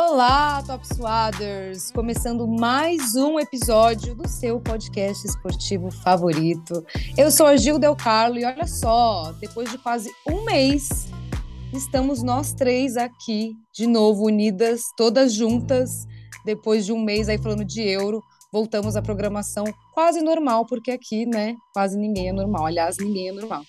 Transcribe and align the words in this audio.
Olá, 0.00 0.62
Top 0.62 0.86
Swaders! 0.86 1.90
Começando 1.90 2.46
mais 2.46 3.16
um 3.16 3.36
episódio 3.36 4.14
do 4.14 4.28
seu 4.28 4.60
podcast 4.60 5.26
esportivo 5.26 5.90
favorito. 5.90 6.86
Eu 7.16 7.32
sou 7.32 7.46
a 7.46 7.56
Gil 7.56 7.80
Del 7.80 7.96
Carlo 7.96 8.38
e 8.38 8.44
olha 8.44 8.64
só, 8.64 9.32
depois 9.40 9.68
de 9.72 9.76
quase 9.76 10.08
um 10.24 10.44
mês, 10.44 11.08
estamos 11.72 12.22
nós 12.22 12.52
três 12.52 12.96
aqui 12.96 13.56
de 13.74 13.88
novo, 13.88 14.26
unidas, 14.26 14.82
todas 14.96 15.32
juntas, 15.34 16.06
depois 16.44 16.86
de 16.86 16.92
um 16.92 17.02
mês 17.02 17.28
aí 17.28 17.36
falando 17.36 17.64
de 17.64 17.82
euro. 17.82 18.22
Voltamos 18.52 18.94
à 18.94 19.02
programação 19.02 19.64
quase 19.92 20.22
normal, 20.22 20.64
porque 20.64 20.92
aqui, 20.92 21.26
né, 21.26 21.56
quase 21.74 21.98
ninguém 21.98 22.28
é 22.28 22.32
normal. 22.32 22.66
Aliás, 22.66 22.98
ninguém 22.98 23.30
é 23.30 23.32
normal. 23.32 23.64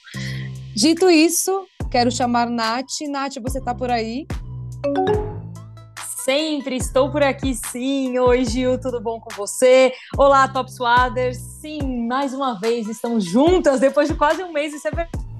Dito 0.76 1.10
isso, 1.10 1.66
quero 1.90 2.12
chamar 2.12 2.52
Nath. 2.52 3.02
Nath, 3.10 3.34
você 3.42 3.60
tá 3.60 3.74
por 3.74 3.90
aí? 3.90 4.28
Sempre, 6.30 6.76
estou 6.76 7.10
por 7.10 7.24
aqui 7.24 7.56
sim. 7.56 8.20
Oi, 8.20 8.46
Gil, 8.46 8.80
tudo 8.80 9.02
bom 9.02 9.20
com 9.20 9.34
você? 9.36 9.92
Olá, 10.16 10.48
Top 10.48 10.72
Swaders. 10.72 11.38
Sim, 11.38 12.06
mais 12.08 12.36
uma 12.36 12.60
vez 12.60 12.88
estamos 12.88 13.26
juntas 13.26 13.80
depois 13.80 14.08
de 14.08 14.14
quase 14.14 14.44
um 14.44 14.54
mês, 14.54 14.72
isso 14.72 14.88
é 14.88 14.92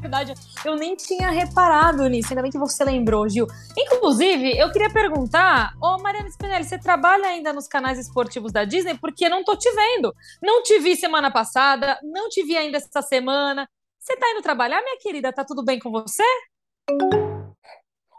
verdade. 0.02 0.34
Eu 0.66 0.76
nem 0.76 0.96
tinha 0.96 1.30
reparado 1.30 2.08
nisso, 2.08 2.30
ainda 2.32 2.42
bem 2.42 2.50
que 2.50 2.58
você 2.58 2.84
lembrou, 2.84 3.30
Gil. 3.30 3.46
Inclusive, 3.78 4.58
eu 4.58 4.72
queria 4.72 4.90
perguntar, 4.90 5.76
ô 5.80 6.00
Mariana 6.00 6.28
Spinelli, 6.28 6.64
você 6.64 6.80
trabalha 6.80 7.28
ainda 7.28 7.54
nos 7.54 7.68
canais 7.68 8.00
esportivos 8.00 8.52
da 8.52 8.66
Disney? 8.66 8.98
Porque 8.98 9.30
não 9.30 9.44
tô 9.44 9.56
te 9.56 9.70
vendo. 9.72 10.12
Não 10.42 10.64
te 10.64 10.80
vi 10.80 10.96
semana 10.96 11.30
passada, 11.30 12.00
não 12.02 12.30
te 12.30 12.42
vi 12.42 12.58
ainda 12.58 12.78
essa 12.78 13.04
semana. 13.04 13.70
Você 14.00 14.18
tá 14.18 14.26
indo 14.32 14.42
trabalhar, 14.42 14.82
minha 14.82 14.98
querida? 14.98 15.32
Tá 15.32 15.46
tudo 15.46 15.64
bem 15.64 15.78
com 15.78 15.92
você? 15.92 16.24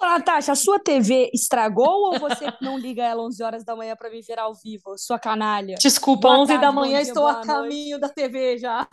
Ô, 0.00 0.06
Natasha, 0.06 0.52
a 0.52 0.56
sua 0.56 0.78
TV 0.78 1.30
estragou 1.34 2.12
ou 2.12 2.18
você 2.18 2.46
não 2.62 2.78
liga 2.78 3.04
ela 3.04 3.22
11 3.22 3.42
horas 3.42 3.64
da 3.64 3.76
manhã 3.76 3.94
para 3.94 4.08
me 4.08 4.22
ver 4.22 4.38
ao 4.38 4.54
vivo, 4.54 4.96
sua 4.96 5.18
canalha? 5.18 5.74
Desculpa, 5.78 6.28
boa 6.28 6.40
11 6.40 6.48
tarde, 6.48 6.62
da 6.62 6.72
manhã 6.72 7.02
dia, 7.02 7.08
estou 7.08 7.26
a 7.26 7.42
caminho 7.42 7.98
noite. 7.98 8.00
da 8.00 8.08
TV 8.08 8.56
já. 8.56 8.88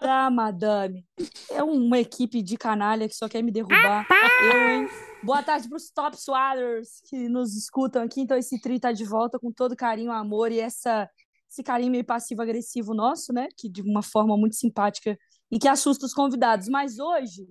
Ah, 0.00 0.28
madame. 0.30 1.06
É 1.48 1.62
uma 1.62 1.98
equipe 1.98 2.42
de 2.42 2.56
canalha 2.56 3.08
que 3.08 3.14
só 3.14 3.28
quer 3.28 3.40
me 3.40 3.52
derrubar. 3.52 4.04
Eu, 4.42 4.68
hein? 4.68 4.88
Boa 5.22 5.42
tarde 5.42 5.68
para 5.68 5.76
os 5.76 5.88
Top 5.90 6.20
Swatters 6.20 7.00
que 7.08 7.28
nos 7.28 7.56
escutam 7.56 8.02
aqui. 8.02 8.20
Então, 8.20 8.36
esse 8.36 8.60
tri 8.60 8.80
tá 8.80 8.90
de 8.90 9.04
volta 9.04 9.38
com 9.38 9.52
todo 9.52 9.76
carinho, 9.76 10.10
amor 10.10 10.50
e 10.50 10.58
essa, 10.58 11.08
esse 11.48 11.62
carinho 11.62 11.92
meio 11.92 12.04
passivo-agressivo 12.04 12.92
nosso, 12.92 13.32
né? 13.32 13.46
Que 13.56 13.70
de 13.70 13.80
uma 13.80 14.02
forma 14.02 14.36
muito 14.36 14.56
simpática 14.56 15.16
e 15.50 15.58
que 15.58 15.68
assusta 15.68 16.04
os 16.04 16.12
convidados. 16.12 16.68
Mas 16.68 16.98
hoje 16.98 17.48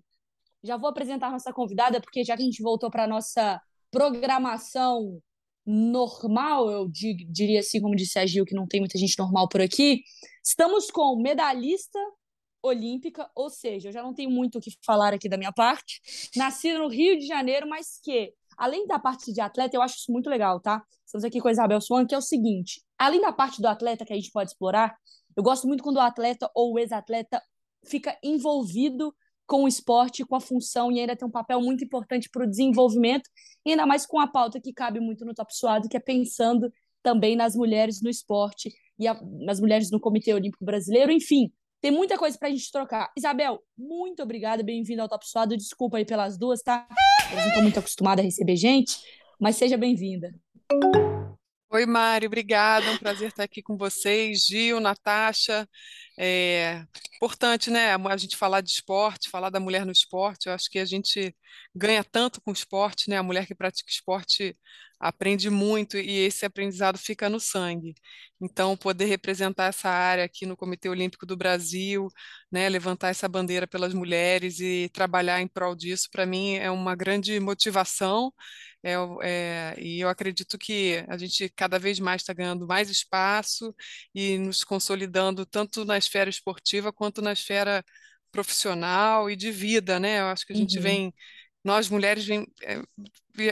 já 0.63 0.77
vou 0.77 0.89
apresentar 0.89 1.31
nossa 1.31 1.51
convidada, 1.51 1.99
porque 1.99 2.23
já 2.23 2.35
que 2.35 2.41
a 2.41 2.45
gente 2.45 2.63
voltou 2.63 2.89
para 2.89 3.03
a 3.03 3.07
nossa 3.07 3.61
programação 3.91 5.21
normal, 5.65 6.69
eu 6.69 6.89
diria 6.89 7.59
assim, 7.59 7.81
como 7.81 7.95
disse 7.95 8.17
a 8.19 8.25
Gil, 8.25 8.45
que 8.45 8.55
não 8.55 8.67
tem 8.67 8.79
muita 8.79 8.97
gente 8.97 9.17
normal 9.17 9.47
por 9.47 9.61
aqui, 9.61 10.01
estamos 10.43 10.89
com 10.89 11.21
medalhista 11.21 11.99
olímpica, 12.61 13.29
ou 13.35 13.49
seja, 13.49 13.89
eu 13.89 13.93
já 13.93 14.01
não 14.01 14.13
tenho 14.13 14.29
muito 14.29 14.57
o 14.57 14.61
que 14.61 14.71
falar 14.85 15.13
aqui 15.13 15.27
da 15.27 15.37
minha 15.37 15.51
parte, 15.51 16.01
nascida 16.35 16.79
no 16.79 16.87
Rio 16.87 17.19
de 17.19 17.25
Janeiro, 17.25 17.67
mas 17.67 17.99
que, 18.01 18.33
além 18.57 18.87
da 18.87 18.97
parte 18.97 19.33
de 19.33 19.41
atleta, 19.41 19.75
eu 19.75 19.81
acho 19.81 19.97
isso 19.97 20.11
muito 20.11 20.29
legal, 20.29 20.59
tá? 20.59 20.81
Estamos 21.05 21.25
aqui 21.25 21.39
com 21.39 21.49
a 21.49 21.51
Isabel 21.51 21.81
Swan, 21.81 22.05
que 22.05 22.15
é 22.15 22.17
o 22.17 22.21
seguinte, 22.21 22.81
além 22.97 23.21
da 23.21 23.33
parte 23.33 23.61
do 23.61 23.67
atleta 23.67 24.05
que 24.05 24.13
a 24.13 24.15
gente 24.15 24.31
pode 24.31 24.51
explorar, 24.51 24.95
eu 25.35 25.43
gosto 25.43 25.67
muito 25.67 25.83
quando 25.83 25.97
o 25.97 26.01
atleta 26.01 26.49
ou 26.55 26.73
o 26.73 26.79
ex-atleta 26.79 27.41
fica 27.85 28.17
envolvido 28.23 29.13
com 29.45 29.63
o 29.63 29.67
esporte, 29.67 30.25
com 30.25 30.35
a 30.35 30.41
função 30.41 30.91
e 30.91 30.99
ainda 30.99 31.15
tem 31.15 31.27
um 31.27 31.31
papel 31.31 31.61
muito 31.61 31.83
importante 31.83 32.29
para 32.29 32.45
o 32.45 32.49
desenvolvimento, 32.49 33.29
e 33.65 33.71
ainda 33.71 33.85
mais 33.85 34.05
com 34.05 34.19
a 34.19 34.27
pauta 34.27 34.59
que 34.59 34.73
cabe 34.73 34.99
muito 34.99 35.25
no 35.25 35.33
Top 35.33 35.55
Suado, 35.55 35.89
que 35.89 35.97
é 35.97 35.99
pensando 35.99 36.71
também 37.01 37.35
nas 37.35 37.55
mulheres 37.55 38.01
no 38.01 38.09
esporte 38.09 38.73
e 38.97 39.07
a, 39.07 39.19
nas 39.45 39.59
mulheres 39.59 39.91
no 39.91 39.99
Comitê 39.99 40.33
Olímpico 40.33 40.63
Brasileiro, 40.63 41.11
enfim, 41.11 41.51
tem 41.81 41.91
muita 41.91 42.17
coisa 42.17 42.37
para 42.37 42.47
a 42.47 42.51
gente 42.51 42.71
trocar. 42.71 43.11
Isabel, 43.17 43.59
muito 43.77 44.23
obrigada, 44.23 44.63
bem-vinda 44.63 45.01
ao 45.01 45.09
Top 45.09 45.27
Suado, 45.27 45.57
desculpa 45.57 45.97
aí 45.97 46.05
pelas 46.05 46.37
duas, 46.37 46.61
tá? 46.61 46.87
Eu 47.29 47.37
não 47.37 47.47
estou 47.47 47.61
muito 47.61 47.79
acostumada 47.79 48.21
a 48.21 48.23
receber 48.23 48.55
gente, 48.55 48.97
mas 49.39 49.57
seja 49.57 49.77
bem-vinda. 49.77 50.33
Oi, 51.73 51.87
Mari, 51.87 52.27
obrigada. 52.27 52.85
É 52.85 52.91
um 52.91 52.97
prazer 52.99 53.29
estar 53.29 53.43
aqui 53.43 53.59
com 53.59 53.75
vocês. 53.75 54.45
Gil, 54.45 54.79
Natasha. 54.79 55.67
É 56.17 56.85
importante, 57.15 57.71
né, 57.71 57.93
a 57.95 58.17
gente 58.17 58.37
falar 58.37 58.61
de 58.61 58.69
esporte, 58.69 59.29
falar 59.29 59.49
da 59.49 59.59
mulher 59.59 59.85
no 59.85 59.91
esporte. 59.91 60.47
Eu 60.47 60.53
acho 60.53 60.69
que 60.69 60.79
a 60.79 60.85
gente 60.85 61.35
ganha 61.75 62.03
tanto 62.03 62.41
com 62.41 62.51
o 62.51 62.53
esporte, 62.53 63.09
né? 63.09 63.17
A 63.17 63.23
mulher 63.23 63.47
que 63.47 63.55
pratica 63.55 63.89
esporte 63.89 64.55
aprende 64.99 65.49
muito 65.49 65.97
e 65.97 66.19
esse 66.19 66.45
aprendizado 66.45 66.97
fica 66.97 67.29
no 67.29 67.39
sangue. 67.39 67.93
Então, 68.41 68.77
poder 68.77 69.05
representar 69.05 69.65
essa 69.65 69.89
área 69.89 70.23
aqui 70.23 70.45
no 70.45 70.55
Comitê 70.55 70.87
Olímpico 70.89 71.25
do 71.25 71.35
Brasil, 71.35 72.07
né, 72.51 72.69
levantar 72.69 73.09
essa 73.09 73.27
bandeira 73.27 73.67
pelas 73.67 73.93
mulheres 73.93 74.59
e 74.59 74.89
trabalhar 74.93 75.41
em 75.41 75.47
prol 75.47 75.75
disso, 75.75 76.07
para 76.11 76.25
mim 76.25 76.55
é 76.55 76.71
uma 76.71 76.95
grande 76.95 77.39
motivação. 77.39 78.33
É, 78.85 78.95
é, 79.23 79.75
e 79.79 80.01
eu 80.01 80.09
acredito 80.09 80.57
que 80.57 81.05
a 81.07 81.17
gente 81.17 81.49
cada 81.55 81.79
vez 81.79 81.99
mais 81.99 82.21
está 82.21 82.33
ganhando 82.33 82.67
mais 82.67 82.89
espaço 82.89 83.73
e 84.13 84.37
nos 84.37 84.63
consolidando 84.63 85.45
tanto 85.45 85.85
na 85.85 85.97
esfera 86.03 86.29
esportiva 86.29 86.91
quanto 86.91 87.21
na 87.21 87.33
esfera 87.33 87.83
profissional 88.31 89.29
e 89.29 89.35
de 89.35 89.51
vida, 89.51 89.99
né? 89.99 90.19
Eu 90.19 90.25
acho 90.25 90.45
que 90.45 90.53
a 90.53 90.55
gente 90.55 90.77
uhum. 90.77 90.83
vem, 90.83 91.13
nós 91.63 91.89
mulheres 91.89 92.25
vem, 92.25 92.47
é, 92.63 92.81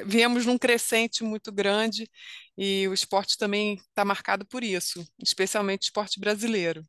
viemos 0.05 0.45
num 0.45 0.57
crescente 0.57 1.23
muito 1.23 1.51
grande 1.51 2.09
e 2.57 2.87
o 2.87 2.93
esporte 2.93 3.37
também 3.37 3.75
está 3.75 4.03
marcado 4.03 4.45
por 4.45 4.63
isso, 4.63 5.05
especialmente 5.19 5.83
o 5.83 5.85
esporte 5.85 6.19
brasileiro. 6.19 6.83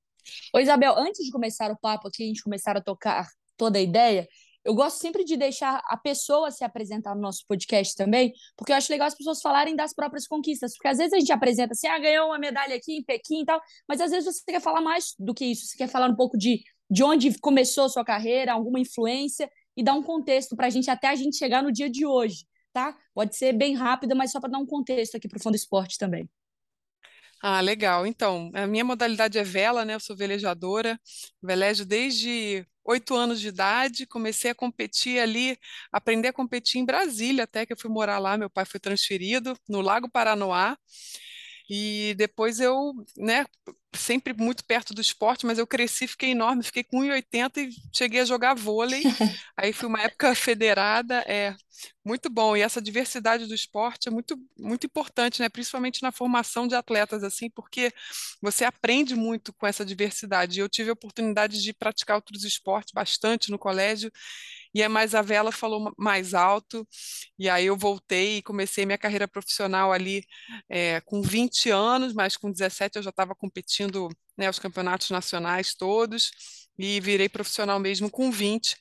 Ô 0.55 0.59
Isabel, 0.59 0.95
antes 0.97 1.25
de 1.25 1.31
começar 1.31 1.71
o 1.71 1.79
papo 1.79 2.09
aqui, 2.09 2.25
a 2.25 2.27
gente 2.27 2.43
começar 2.43 2.77
a 2.77 2.81
tocar 2.81 3.29
toda 3.57 3.79
a 3.79 3.83
ideia, 3.83 4.29
eu 4.65 4.75
gosto 4.75 4.99
sempre 4.99 5.25
de 5.25 5.37
deixar 5.37 5.83
a 5.87 5.97
pessoa 5.97 6.51
se 6.51 6.65
apresentar 6.65 7.15
no 7.15 7.21
nosso 7.21 7.45
podcast 7.47 7.95
também, 7.97 8.33
porque 8.57 8.73
eu 8.73 8.77
acho 8.77 8.93
legal 8.93 9.09
as 9.09 9.15
pessoas 9.15 9.41
falarem 9.41 9.75
das 9.75 9.93
próprias 9.93 10.27
conquistas, 10.27 10.75
porque 10.75 10.89
às 10.89 10.99
vezes 10.99 11.13
a 11.13 11.19
gente 11.19 11.33
apresenta 11.33 11.73
assim, 11.73 11.87
ah, 11.87 11.99
ganhou 11.99 12.27
uma 12.27 12.39
medalha 12.39 12.77
aqui 12.77 12.99
em 12.99 13.05
Pequim 13.05 13.43
e 13.43 13.45
tal, 13.45 13.61
mas 13.89 14.01
às 14.01 14.11
vezes 14.11 14.25
você 14.25 14.53
quer 14.53 14.61
falar 14.61 14.81
mais 14.81 15.15
do 15.19 15.35
que 15.35 15.45
isso, 15.45 15.67
você 15.67 15.77
quer 15.77 15.89
falar 15.89 16.09
um 16.09 16.17
pouco 16.17 16.39
de, 16.39 16.63
de 16.91 17.03
onde 17.03 17.39
começou 17.41 17.85
a 17.85 17.89
sua 17.89 18.05
carreira, 18.05 18.53
alguma 18.53 18.79
influência, 18.79 19.51
e 19.77 19.83
dar 19.83 19.95
um 19.95 20.03
contexto 20.03 20.55
para 20.55 20.67
a 20.67 20.71
gente 20.71 20.91
até 20.91 21.09
a 21.09 21.15
gente 21.15 21.37
chegar 21.37 21.63
no 21.63 21.73
dia 21.73 21.91
de 21.91 22.07
hoje, 22.07 22.45
tá? 22.73 22.97
Pode 23.15 23.37
ser 23.37 23.53
bem 23.53 23.75
rápida, 23.75 24.15
mas 24.15 24.31
só 24.31 24.41
para 24.41 24.51
dar 24.51 24.59
um 24.59 24.67
contexto 24.67 25.17
aqui 25.17 25.29
para 25.29 25.39
o 25.39 25.43
Fundo 25.43 25.57
Esporte 25.57 25.99
também. 25.99 26.29
Ah, 27.45 27.61
legal. 27.61 28.07
Então, 28.07 28.51
a 28.55 28.67
minha 28.67 28.85
modalidade 28.85 29.37
é 29.39 29.43
vela, 29.43 29.85
né? 29.85 29.95
Eu 29.95 30.01
sou 30.01 30.17
velejadora, 30.17 30.99
velejo 31.43 31.85
desde 31.85 32.65
oito 32.85 33.15
anos 33.17 33.41
de 33.41 33.49
idade, 33.49 34.07
comecei 34.07 34.51
a 34.51 34.55
competir 34.55 35.19
ali, 35.21 35.57
aprender 35.93 36.29
a 36.29 36.33
competir 36.33 36.81
em 36.81 36.85
Brasília, 36.85 37.45
até 37.45 37.65
que 37.67 37.73
eu 37.73 37.77
fui 37.79 37.91
morar 37.91 38.19
lá, 38.19 38.37
meu 38.37 38.51
pai 38.51 38.65
foi 38.65 38.79
transferido 38.81 39.57
no 39.69 39.81
Lago 39.81 40.09
Paranoá. 40.11 40.77
E 41.69 42.15
depois 42.17 42.61
eu, 42.61 42.93
né, 43.17 43.47
sempre 43.95 44.33
muito 44.33 44.65
perto 44.65 44.95
do 44.95 45.01
esporte, 45.01 45.47
mas 45.47 45.59
eu 45.59 45.67
cresci, 45.67 46.07
fiquei 46.07 46.31
enorme, 46.31 46.63
fiquei 46.63 46.83
com 46.83 47.01
1,80 47.01 47.61
e 47.61 47.71
cheguei 47.93 48.21
a 48.21 48.25
jogar 48.25 48.55
vôlei. 48.55 49.03
Aí 49.57 49.73
foi 49.73 49.89
uma 49.89 50.01
época 50.03 50.35
federada, 50.35 51.21
é 51.27 51.55
muito 52.05 52.31
bom. 52.31 52.57
E 52.57 52.63
essa 52.63 52.81
diversidade 52.81 53.47
do 53.47 53.55
esporte 53.55 54.09
é 54.09 54.11
muito, 54.11 54.37
muito 54.59 54.87
importante, 54.87 55.41
né? 55.41 55.49
Principalmente 55.49 56.03
na 56.03 56.11
formação 56.13 56.67
de 56.67 56.75
atletas, 56.75 57.23
assim, 57.23 57.51
porque 57.51 57.93
você 58.41 58.65
aprende 58.65 59.15
muito 59.15 59.53
com 59.53 59.67
essa 59.67 59.85
diversidade. 59.85 60.61
Eu 60.61 60.69
tive 60.69 60.91
a 60.91 60.95
oportunidade 60.95 61.63
de 61.63 61.73
praticar 61.73 62.17
outros 62.17 62.45
esportes 62.45 62.93
bastante 62.93 63.51
no 63.51 63.59
colégio 63.59 64.11
e 64.75 64.83
a 64.83 64.89
Mais 64.89 65.15
a 65.15 65.23
Vela 65.23 65.53
falou 65.53 65.93
mais 65.99 66.35
alto, 66.35 66.87
e 67.39 67.49
aí 67.49 67.67
eu 67.67 67.77
voltei 67.77 68.39
e 68.39 68.43
comecei 68.43 68.87
minha 68.87 68.99
carreira 68.99 69.29
profissional 69.29 69.93
ali 69.93 70.25
é, 70.69 71.01
com 71.03 71.23
20 71.23 71.71
anos, 71.71 72.13
mas 72.13 72.37
com 72.37 72.51
17 72.51 72.97
eu 72.97 73.03
já 73.03 73.11
estava 73.11 73.35
competindo 73.35 74.09
né, 74.37 74.49
os 74.49 74.59
campeonatos 74.59 75.11
nacionais 75.11 75.75
todos, 75.75 76.31
e 76.79 77.01
virei 77.01 77.29
profissional 77.29 77.79
mesmo 77.79 78.11
com 78.11 78.31
20. 78.31 78.77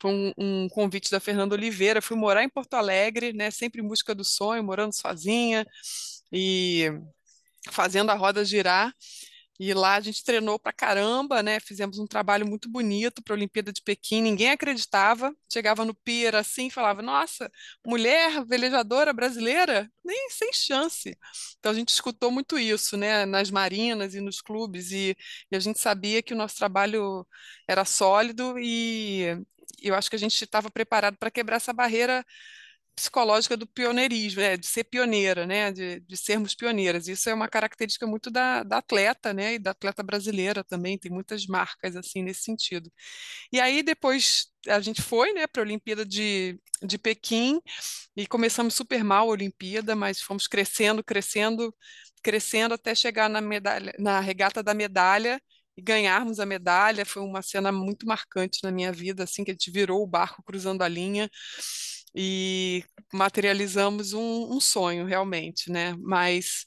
Foi 0.00 0.10
um, 0.10 0.32
um 0.36 0.68
convite 0.68 1.10
da 1.10 1.20
Fernanda 1.20 1.54
Oliveira, 1.54 2.02
fui 2.02 2.16
morar 2.16 2.42
em 2.42 2.48
Porto 2.48 2.74
Alegre, 2.74 3.32
né, 3.32 3.50
sempre 3.50 3.80
em 3.80 3.86
busca 3.86 4.14
do 4.14 4.24
sonho, 4.24 4.62
morando 4.64 4.92
sozinha, 4.92 5.66
e 6.32 6.90
fazendo 7.70 8.10
a 8.10 8.14
roda 8.14 8.44
girar. 8.44 8.92
E 9.58 9.72
lá 9.72 9.94
a 9.96 10.00
gente 10.00 10.24
treinou 10.24 10.58
pra 10.58 10.72
caramba, 10.72 11.42
né? 11.42 11.60
Fizemos 11.60 11.98
um 11.98 12.06
trabalho 12.06 12.46
muito 12.46 12.68
bonito 12.68 13.22
para 13.22 13.34
a 13.34 13.36
Olimpíada 13.36 13.72
de 13.72 13.80
Pequim. 13.82 14.20
Ninguém 14.22 14.50
acreditava. 14.50 15.34
Chegava 15.52 15.84
no 15.84 15.94
pier 15.94 16.34
assim, 16.34 16.68
falava: 16.70 17.00
"Nossa, 17.02 17.50
mulher 17.86 18.44
velejadora 18.44 19.12
brasileira? 19.12 19.88
Nem 20.04 20.28
sem 20.30 20.52
chance". 20.52 21.16
Então 21.58 21.70
a 21.72 21.74
gente 21.74 21.90
escutou 21.90 22.30
muito 22.32 22.58
isso, 22.58 22.96
né? 22.96 23.24
Nas 23.26 23.50
marinas 23.50 24.14
e 24.14 24.20
nos 24.20 24.40
clubes 24.40 24.90
e, 24.90 25.16
e 25.50 25.56
a 25.56 25.60
gente 25.60 25.78
sabia 25.78 26.22
que 26.22 26.34
o 26.34 26.36
nosso 26.36 26.56
trabalho 26.56 27.26
era 27.68 27.84
sólido 27.84 28.58
e 28.58 29.36
eu 29.82 29.94
acho 29.94 30.10
que 30.10 30.16
a 30.16 30.18
gente 30.18 30.42
estava 30.42 30.70
preparado 30.70 31.16
para 31.16 31.30
quebrar 31.30 31.56
essa 31.56 31.72
barreira 31.72 32.24
psicológica 32.94 33.56
do 33.56 33.66
pioneirismo, 33.66 34.40
né, 34.40 34.56
de 34.56 34.66
ser 34.66 34.84
pioneira, 34.84 35.46
né, 35.46 35.72
de, 35.72 36.00
de 36.00 36.16
sermos 36.16 36.54
pioneiras. 36.54 37.08
Isso 37.08 37.28
é 37.28 37.34
uma 37.34 37.48
característica 37.48 38.06
muito 38.06 38.30
da, 38.30 38.62
da 38.62 38.78
atleta, 38.78 39.34
né, 39.34 39.54
e 39.54 39.58
da 39.58 39.72
atleta 39.72 40.02
brasileira 40.02 40.62
também, 40.64 40.98
tem 40.98 41.10
muitas 41.10 41.46
marcas 41.46 41.96
assim 41.96 42.22
nesse 42.22 42.42
sentido. 42.42 42.90
E 43.52 43.60
aí 43.60 43.82
depois 43.82 44.46
a 44.68 44.80
gente 44.80 45.02
foi, 45.02 45.32
né, 45.32 45.46
para 45.46 45.62
a 45.62 45.64
Olimpíada 45.64 46.04
de, 46.06 46.58
de 46.82 46.98
Pequim 46.98 47.60
e 48.16 48.26
começamos 48.26 48.74
super 48.74 49.02
mal 49.04 49.28
a 49.28 49.32
Olimpíada, 49.32 49.94
mas 49.96 50.20
fomos 50.20 50.46
crescendo, 50.46 51.02
crescendo, 51.04 51.74
crescendo 52.22 52.74
até 52.74 52.94
chegar 52.94 53.28
na 53.28 53.40
medalha, 53.40 53.94
na 53.98 54.20
regata 54.20 54.62
da 54.62 54.74
medalha 54.74 55.40
e 55.76 55.82
ganharmos 55.82 56.40
a 56.40 56.46
medalha. 56.46 57.04
Foi 57.04 57.22
uma 57.22 57.42
cena 57.42 57.72
muito 57.72 58.06
marcante 58.06 58.60
na 58.62 58.70
minha 58.70 58.92
vida, 58.92 59.24
assim 59.24 59.44
que 59.44 59.50
a 59.50 59.54
gente 59.54 59.70
virou 59.70 60.02
o 60.02 60.06
barco 60.06 60.42
cruzando 60.44 60.82
a 60.82 60.88
linha 60.88 61.30
e 62.14 62.84
materializamos 63.12 64.12
um, 64.12 64.52
um 64.54 64.60
sonho 64.60 65.06
realmente, 65.06 65.70
né? 65.70 65.94
Mas 66.00 66.64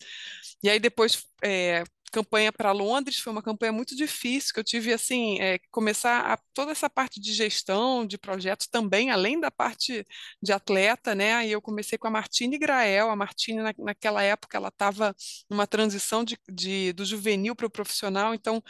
e 0.63 0.69
aí 0.69 0.79
depois 0.79 1.23
é, 1.43 1.83
campanha 2.11 2.51
para 2.51 2.71
Londres 2.71 3.19
foi 3.19 3.31
uma 3.31 3.43
campanha 3.43 3.71
muito 3.71 3.95
difícil, 3.95 4.53
que 4.53 4.59
eu 4.59 4.63
tive 4.63 4.93
assim, 4.93 5.39
é, 5.39 5.59
começar 5.71 6.33
a, 6.33 6.37
toda 6.53 6.71
essa 6.71 6.89
parte 6.89 7.19
de 7.19 7.33
gestão, 7.33 8.05
de 8.05 8.17
projetos 8.17 8.67
também, 8.67 9.11
além 9.11 9.39
da 9.39 9.51
parte 9.51 10.05
de 10.41 10.51
atleta, 10.53 11.13
né? 11.15 11.33
Aí 11.35 11.51
eu 11.51 11.61
comecei 11.61 11.97
com 11.97 12.07
a 12.07 12.11
Martine 12.11 12.57
Grael, 12.57 13.09
a 13.09 13.15
Martine 13.15 13.61
na, 13.61 13.73
naquela 13.79 14.23
época 14.23 14.57
ela 14.57 14.69
estava 14.69 15.15
numa 15.49 15.67
transição 15.67 16.23
de, 16.23 16.37
de, 16.49 16.93
do 16.93 17.05
juvenil 17.05 17.55
para 17.55 17.67
o 17.67 17.69
profissional, 17.69 18.33
então 18.33 18.61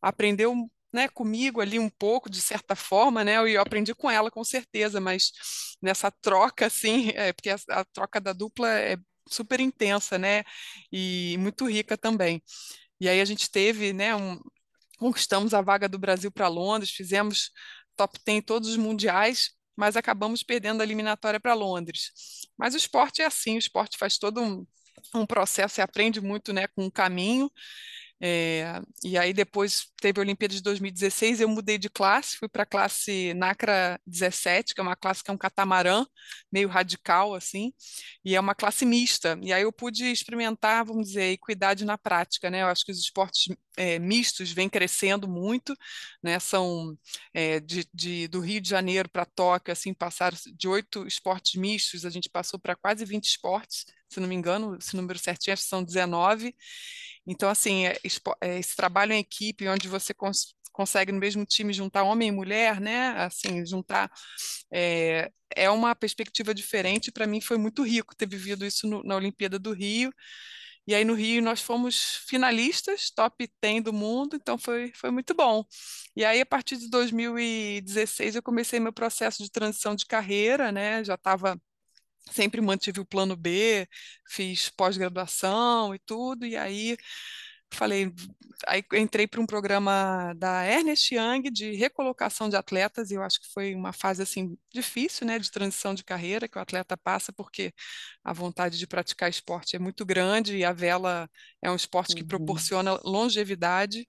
aprendeu 0.00 0.54
né, 0.94 1.08
comigo 1.08 1.60
ali 1.60 1.78
um 1.78 1.90
pouco, 1.90 2.30
de 2.30 2.40
certa 2.40 2.76
forma, 2.76 3.24
né, 3.24 3.36
eu 3.38 3.60
aprendi 3.60 3.92
com 3.94 4.08
ela, 4.10 4.30
com 4.30 4.44
certeza, 4.44 5.00
mas 5.00 5.32
nessa 5.82 6.08
troca, 6.10 6.66
assim, 6.66 7.10
é, 7.16 7.32
porque 7.32 7.50
a, 7.50 7.56
a 7.70 7.84
troca 7.84 8.20
da 8.20 8.32
dupla 8.32 8.68
é 8.70 8.96
super 9.28 9.58
intensa, 9.60 10.16
né, 10.18 10.44
e 10.92 11.36
muito 11.40 11.66
rica 11.68 11.98
também. 11.98 12.40
E 13.00 13.08
aí 13.08 13.20
a 13.20 13.24
gente 13.24 13.50
teve, 13.50 13.92
né, 13.92 14.14
um, 14.14 14.38
conquistamos 14.98 15.52
a 15.52 15.60
vaga 15.60 15.88
do 15.88 15.98
Brasil 15.98 16.30
para 16.30 16.48
Londres, 16.48 16.90
fizemos 16.92 17.50
top 17.96 18.18
10 18.24 18.38
em 18.38 18.42
todos 18.42 18.68
os 18.70 18.76
mundiais, 18.76 19.50
mas 19.76 19.96
acabamos 19.96 20.44
perdendo 20.44 20.80
a 20.80 20.84
eliminatória 20.84 21.40
para 21.40 21.54
Londres. 21.54 22.12
Mas 22.56 22.74
o 22.74 22.76
esporte 22.76 23.20
é 23.20 23.26
assim, 23.26 23.56
o 23.56 23.58
esporte 23.58 23.98
faz 23.98 24.16
todo 24.18 24.40
um, 24.40 24.64
um 25.14 25.26
processo, 25.26 25.74
você 25.74 25.82
aprende 25.82 26.20
muito 26.20 26.52
né, 26.52 26.68
com 26.68 26.86
o 26.86 26.92
caminho, 26.92 27.50
é, 28.26 28.80
e 29.04 29.18
aí 29.18 29.34
depois 29.34 29.88
teve 30.00 30.18
a 30.18 30.22
Olimpíada 30.22 30.54
de 30.54 30.62
2016, 30.62 31.40
eu 31.42 31.48
mudei 31.48 31.76
de 31.76 31.90
classe, 31.90 32.38
fui 32.38 32.48
para 32.48 32.62
a 32.62 32.66
classe 32.66 33.34
NACRA 33.34 34.00
17, 34.06 34.74
que 34.74 34.80
é 34.80 34.82
uma 34.82 34.96
classe 34.96 35.22
que 35.22 35.30
é 35.30 35.34
um 35.34 35.36
catamarã, 35.36 36.06
meio 36.50 36.66
radical 36.66 37.34
assim, 37.34 37.74
e 38.24 38.34
é 38.34 38.40
uma 38.40 38.54
classe 38.54 38.86
mista. 38.86 39.38
E 39.42 39.52
aí 39.52 39.62
eu 39.62 39.72
pude 39.72 40.10
experimentar, 40.10 40.86
vamos 40.86 41.08
dizer, 41.08 41.32
equidade 41.32 41.84
na 41.84 41.98
prática, 41.98 42.48
né? 42.48 42.62
Eu 42.62 42.68
acho 42.68 42.86
que 42.86 42.92
os 42.92 42.98
esportes 42.98 43.54
é, 43.76 43.98
mistos 43.98 44.52
vêm 44.52 44.70
crescendo 44.70 45.28
muito, 45.28 45.76
né? 46.22 46.38
São 46.40 46.96
é, 47.34 47.60
de, 47.60 47.86
de, 47.92 48.26
do 48.28 48.40
Rio 48.40 48.60
de 48.60 48.70
Janeiro 48.70 49.06
para 49.10 49.26
Tóquio, 49.26 49.70
assim, 49.70 49.92
passaram 49.92 50.38
de 50.56 50.66
oito 50.66 51.06
esportes 51.06 51.60
mistos, 51.60 52.06
a 52.06 52.10
gente 52.10 52.30
passou 52.30 52.58
para 52.58 52.74
quase 52.74 53.04
20 53.04 53.26
esportes, 53.26 53.84
se 54.08 54.18
não 54.18 54.28
me 54.28 54.34
engano, 54.34 54.76
esse 54.80 54.96
número 54.96 55.18
certinho, 55.18 55.56
são 55.58 55.84
19. 55.84 56.54
Então, 57.26 57.48
assim, 57.48 57.86
é, 57.86 57.98
é, 58.40 58.58
esse 58.58 58.76
trabalho 58.76 59.12
em 59.12 59.18
equipe, 59.20 59.68
onde 59.68 59.88
você 59.88 60.12
cons 60.14 60.54
consegue 60.72 61.12
no 61.12 61.20
mesmo 61.20 61.46
time 61.46 61.72
juntar 61.72 62.02
homem 62.02 62.28
e 62.28 62.32
mulher, 62.32 62.80
né? 62.80 63.10
Assim, 63.18 63.64
juntar 63.64 64.10
é, 64.72 65.30
é 65.54 65.70
uma 65.70 65.94
perspectiva 65.94 66.52
diferente. 66.54 67.12
Para 67.12 67.26
mim 67.28 67.40
foi 67.40 67.56
muito 67.56 67.82
rico 67.84 68.14
ter 68.16 68.28
vivido 68.28 68.66
isso 68.66 68.86
no, 68.88 69.02
na 69.04 69.14
Olimpíada 69.16 69.58
do 69.58 69.72
Rio. 69.72 70.12
E 70.86 70.94
aí 70.94 71.04
no 71.04 71.14
Rio 71.14 71.40
nós 71.42 71.62
fomos 71.62 72.16
finalistas, 72.28 73.10
top 73.10 73.48
10 73.62 73.84
do 73.84 73.92
mundo, 73.92 74.36
então 74.36 74.58
foi, 74.58 74.92
foi 74.94 75.10
muito 75.10 75.34
bom. 75.34 75.64
E 76.16 76.24
aí 76.24 76.40
a 76.40 76.46
partir 76.46 76.76
de 76.76 76.90
2016 76.90 78.34
eu 78.36 78.42
comecei 78.42 78.80
meu 78.80 78.92
processo 78.92 79.42
de 79.42 79.50
transição 79.50 79.94
de 79.94 80.06
carreira, 80.06 80.70
né? 80.72 81.02
Já 81.04 81.14
estava 81.14 81.58
sempre 82.30 82.60
mantive 82.60 83.00
o 83.00 83.06
plano 83.06 83.36
B, 83.36 83.86
fiz 84.28 84.70
pós-graduação 84.70 85.94
e 85.94 85.98
tudo, 86.00 86.46
e 86.46 86.56
aí 86.56 86.96
falei, 87.74 88.12
aí 88.66 88.84
entrei 88.94 89.26
para 89.26 89.40
um 89.40 89.46
programa 89.46 90.32
da 90.36 90.66
Ernest 90.66 91.14
Young 91.14 91.50
de 91.50 91.72
recolocação 91.72 92.48
de 92.48 92.56
atletas, 92.56 93.10
e 93.10 93.14
eu 93.14 93.22
acho 93.22 93.40
que 93.40 93.52
foi 93.52 93.74
uma 93.74 93.92
fase 93.92 94.22
assim 94.22 94.56
difícil, 94.72 95.26
né, 95.26 95.38
de 95.38 95.50
transição 95.50 95.94
de 95.94 96.04
carreira 96.04 96.48
que 96.48 96.58
o 96.58 96.60
atleta 96.60 96.96
passa, 96.96 97.32
porque 97.32 97.72
a 98.24 98.32
vontade 98.32 98.78
de 98.78 98.86
praticar 98.86 99.28
esporte 99.28 99.76
é 99.76 99.78
muito 99.78 100.04
grande 100.04 100.56
e 100.56 100.64
a 100.64 100.72
vela 100.72 101.28
é 101.62 101.70
um 101.70 101.76
esporte 101.76 102.14
que 102.14 102.22
uhum. 102.22 102.28
proporciona 102.28 102.98
longevidade. 103.04 104.06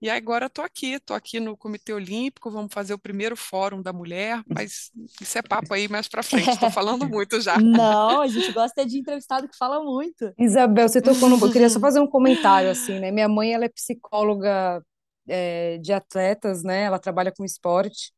E 0.00 0.10
agora 0.10 0.46
estou 0.46 0.62
aqui, 0.62 0.92
estou 0.92 1.16
aqui 1.16 1.40
no 1.40 1.56
Comitê 1.56 1.90
Olímpico, 1.90 2.50
vamos 2.50 2.72
fazer 2.72 2.92
o 2.92 2.98
primeiro 2.98 3.34
fórum 3.34 3.80
da 3.80 3.94
mulher, 3.94 4.42
mas 4.46 4.90
isso 5.18 5.38
é 5.38 5.42
papo 5.42 5.72
aí 5.72 5.88
mais 5.88 6.06
para 6.06 6.22
frente, 6.22 6.50
estou 6.50 6.70
falando 6.70 7.08
muito 7.08 7.40
já. 7.40 7.56
Não, 7.58 8.20
a 8.20 8.26
gente 8.26 8.52
gosta 8.52 8.84
de 8.84 8.98
entrevistado 8.98 9.48
que 9.48 9.56
fala 9.56 9.82
muito. 9.82 10.34
Isabel, 10.38 10.86
você 10.86 11.00
tocou 11.00 11.30
no... 11.30 11.38
Eu 11.38 11.50
queria 11.50 11.70
só 11.70 11.80
fazer 11.80 11.98
um 12.00 12.06
comentário, 12.06 12.70
assim, 12.70 12.95
né? 13.00 13.10
Minha 13.10 13.28
mãe, 13.28 13.54
ela 13.54 13.64
é 13.64 13.68
psicóloga 13.68 14.82
é, 15.28 15.78
de 15.78 15.92
atletas, 15.92 16.62
né? 16.62 16.82
Ela 16.82 16.98
trabalha 16.98 17.32
com 17.32 17.44
esporte. 17.44 18.12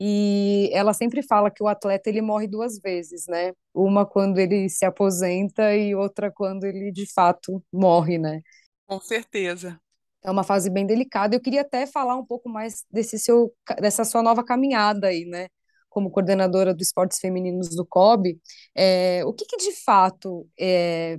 E 0.00 0.70
ela 0.72 0.92
sempre 0.92 1.22
fala 1.22 1.50
que 1.50 1.62
o 1.62 1.68
atleta 1.68 2.08
ele 2.08 2.20
morre 2.20 2.48
duas 2.48 2.78
vezes, 2.78 3.26
né? 3.28 3.52
Uma 3.74 4.04
quando 4.04 4.38
ele 4.38 4.68
se 4.68 4.84
aposenta 4.84 5.76
e 5.76 5.94
outra 5.94 6.30
quando 6.32 6.64
ele 6.64 6.90
de 6.90 7.06
fato 7.12 7.62
morre, 7.72 8.18
né? 8.18 8.40
Com 8.86 9.00
certeza 9.00 9.80
é 10.22 10.30
uma 10.30 10.44
fase 10.44 10.70
bem 10.70 10.86
delicada. 10.86 11.34
Eu 11.34 11.40
queria 11.40 11.62
até 11.62 11.86
falar 11.86 12.16
um 12.16 12.24
pouco 12.24 12.48
mais 12.48 12.84
desse 12.90 13.18
seu, 13.18 13.52
dessa 13.80 14.04
sua 14.04 14.22
nova 14.22 14.44
caminhada 14.44 15.08
aí, 15.08 15.24
né? 15.24 15.48
Como 15.88 16.10
coordenadora 16.10 16.74
do 16.74 16.82
esportes 16.82 17.18
femininos 17.18 17.74
do 17.74 17.84
COB, 17.84 18.40
é, 18.74 19.22
o 19.26 19.32
que, 19.32 19.44
que 19.44 19.56
de 19.58 19.72
fato 19.84 20.48
é, 20.58 21.18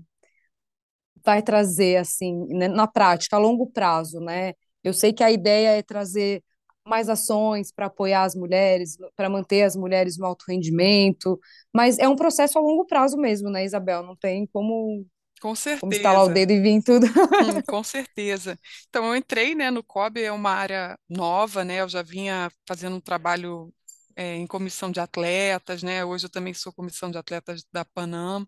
vai 1.26 1.42
trazer 1.42 1.98
assim 1.98 2.46
né, 2.50 2.68
na 2.68 2.88
prática 2.88 3.36
a 3.36 3.40
longo 3.40 3.68
prazo, 3.68 4.20
né? 4.20 4.54
Eu 4.84 4.94
sei 4.94 5.14
que 5.14 5.24
a 5.24 5.32
ideia 5.32 5.78
é 5.78 5.82
trazer 5.82 6.44
mais 6.86 7.08
ações 7.08 7.72
para 7.72 7.86
apoiar 7.86 8.24
as 8.24 8.36
mulheres, 8.36 8.98
para 9.16 9.30
manter 9.30 9.64
as 9.64 9.76
mulheres 9.76 10.18
no 10.18 10.26
alto 10.26 10.44
rendimento, 10.48 11.40
mas 11.74 11.98
é 11.98 12.08
um 12.08 12.16
processo 12.16 12.58
a 12.60 12.62
longo 12.62 12.86
prazo 12.86 13.18
mesmo, 13.18 13.50
né, 13.50 13.64
Isabel? 13.64 14.04
Não 14.04 14.16
tem 14.16 14.46
como 14.48 15.06
com 15.42 15.56
certeza. 15.56 15.82
Como 15.82 15.92
estalar 15.92 16.24
o 16.24 16.30
dedo 16.30 16.52
e 16.52 16.62
vir 16.62 16.82
tudo. 16.82 17.06
Hum, 17.06 17.62
com 17.68 17.84
certeza. 17.84 18.58
Então, 18.88 19.06
eu 19.06 19.16
entrei, 19.16 19.54
né, 19.54 19.70
no 19.70 19.84
COB, 19.84 20.22
é 20.22 20.32
uma 20.32 20.52
área 20.52 20.98
nova, 21.10 21.66
né, 21.66 21.82
eu 21.82 21.90
já 21.90 22.02
vinha 22.02 22.50
fazendo 22.66 22.96
um 22.96 23.02
trabalho 23.02 23.74
é, 24.16 24.36
em 24.36 24.48
comissão 24.48 24.90
de 24.90 25.02
atletas, 25.02 25.84
né, 25.84 26.06
hoje 26.06 26.28
eu 26.28 26.30
também 26.30 26.54
sou 26.54 26.72
comissão 26.72 27.12
de 27.12 27.18
atletas 27.18 27.66
da 27.74 27.84
Panam, 27.84 28.48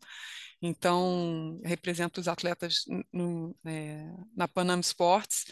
então 0.67 1.59
represento 1.63 2.19
os 2.19 2.27
atletas 2.27 2.85
no, 3.13 3.55
é, 3.65 4.05
na 4.35 4.47
Panam 4.47 4.79
Sports, 4.79 5.45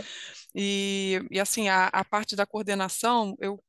e, 0.55 1.19
e 1.31 1.39
assim, 1.39 1.69
a, 1.69 1.87
a 1.87 2.05
parte 2.05 2.35
da 2.35 2.45
coordenação, 2.45 3.35
eu 3.39 3.61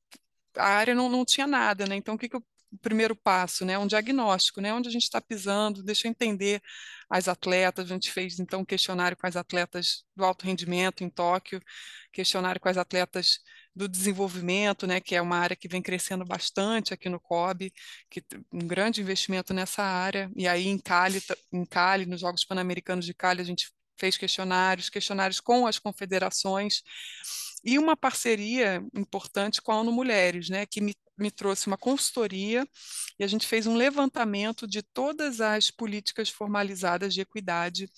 a 0.56 0.68
área 0.68 0.94
não, 0.94 1.08
não 1.08 1.24
tinha 1.24 1.46
nada, 1.48 1.86
né? 1.86 1.96
Então, 1.96 2.14
o 2.14 2.18
que, 2.18 2.28
que 2.28 2.36
eu 2.36 2.44
o 2.74 2.78
primeiro 2.78 3.14
passo, 3.14 3.64
né? 3.64 3.78
Um 3.78 3.86
diagnóstico, 3.86 4.60
né? 4.60 4.74
Onde 4.74 4.88
a 4.88 4.92
gente 4.92 5.04
está 5.04 5.20
pisando, 5.20 5.82
deixa 5.82 6.06
eu 6.06 6.10
entender 6.10 6.60
as 7.08 7.28
atletas. 7.28 7.86
A 7.86 7.94
gente 7.94 8.10
fez 8.10 8.38
então 8.40 8.60
um 8.60 8.64
questionário 8.64 9.16
com 9.16 9.26
as 9.26 9.36
atletas 9.36 10.04
do 10.16 10.24
alto 10.24 10.44
rendimento 10.44 11.04
em 11.04 11.08
Tóquio, 11.08 11.60
questionário 12.12 12.60
com 12.60 12.68
as 12.68 12.76
atletas 12.76 13.38
do 13.75 13.88
desenvolvimento, 13.88 14.87
né? 14.87 15.00
Que 15.00 15.14
é 15.14 15.23
uma 15.23 15.37
área 15.37 15.57
que 15.57 15.69
vem 15.69 15.83
crescendo 15.83 16.25
bastante 16.25 16.95
aqui 16.95 17.09
no 17.09 17.21
COB, 17.21 17.73
que 18.11 18.23
um 18.52 18.66
grande 18.66 19.00
investimento 19.00 19.52
nessa 19.52 19.83
área. 19.83 20.31
E 20.37 20.47
aí 20.47 20.66
em 20.66 20.78
Cali, 20.78 21.23
em 21.52 21.64
Cali, 21.64 22.07
nos 22.07 22.21
Jogos 22.21 22.45
Pan-Americanos 22.45 23.04
de 23.04 23.14
Cali, 23.14 23.40
a 23.40 23.45
gente 23.45 23.71
fez 23.99 24.16
questionários, 24.16 24.90
questionários 24.90 25.40
com 25.40 25.66
as 25.66 25.78
confederações 25.78 26.83
e 27.64 27.78
uma 27.78 27.97
parceria 27.97 28.83
importante 28.95 29.62
com 29.62 29.73
a 29.73 29.81
ONU 29.81 29.93
Mulheres, 29.93 30.49
né, 30.49 30.66
que 30.66 30.81
me 30.81 30.95
me 31.16 31.31
trouxe 31.31 31.66
uma 31.66 31.78
consultoria 31.78 32.66
e 33.19 33.25
a 33.25 33.26
gente 33.26 33.47
fez 33.47 33.66
um 33.66 33.76
levantamento 33.76 34.66
de 34.66 34.83
todas 34.83 35.40
as 35.40 35.71
políticas 35.71 36.28
formalizadas 36.28 37.14
de 37.14 37.21
equidade 37.21 37.88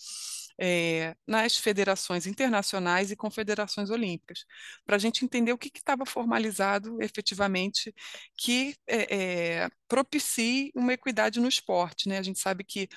é, 0.58 1.14
nas 1.26 1.56
federações 1.56 2.26
internacionais 2.26 3.10
e 3.10 3.16
confederações 3.16 3.90
olímpicas, 3.90 4.44
para 4.84 4.96
a 4.96 4.98
gente 4.98 5.24
entender 5.24 5.52
o 5.52 5.58
que 5.58 5.70
estava 5.74 6.06
formalizado 6.06 7.00
efetivamente 7.02 7.94
que 8.36 8.74
é, 8.86 9.62
é, 9.64 9.68
propicie 9.88 10.72
uma 10.74 10.92
equidade 10.92 11.40
no 11.40 11.48
esporte. 11.48 12.08
Né? 12.08 12.18
A 12.18 12.22
gente 12.22 12.38
sabe 12.38 12.64
que 12.64 12.88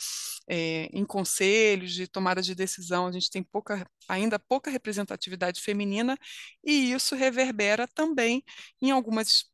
em 0.91 1.05
conselhos 1.05 1.93
de 1.93 2.07
tomada 2.07 2.41
de 2.41 2.55
decisão 2.55 3.05
a 3.05 3.11
gente 3.11 3.29
tem 3.29 3.43
pouca, 3.43 3.85
ainda 4.07 4.39
pouca 4.39 4.71
representatividade 4.71 5.61
feminina 5.61 6.17
e 6.63 6.91
isso 6.91 7.15
reverbera 7.15 7.87
também 7.87 8.43
em 8.81 8.89
algumas 8.91 9.45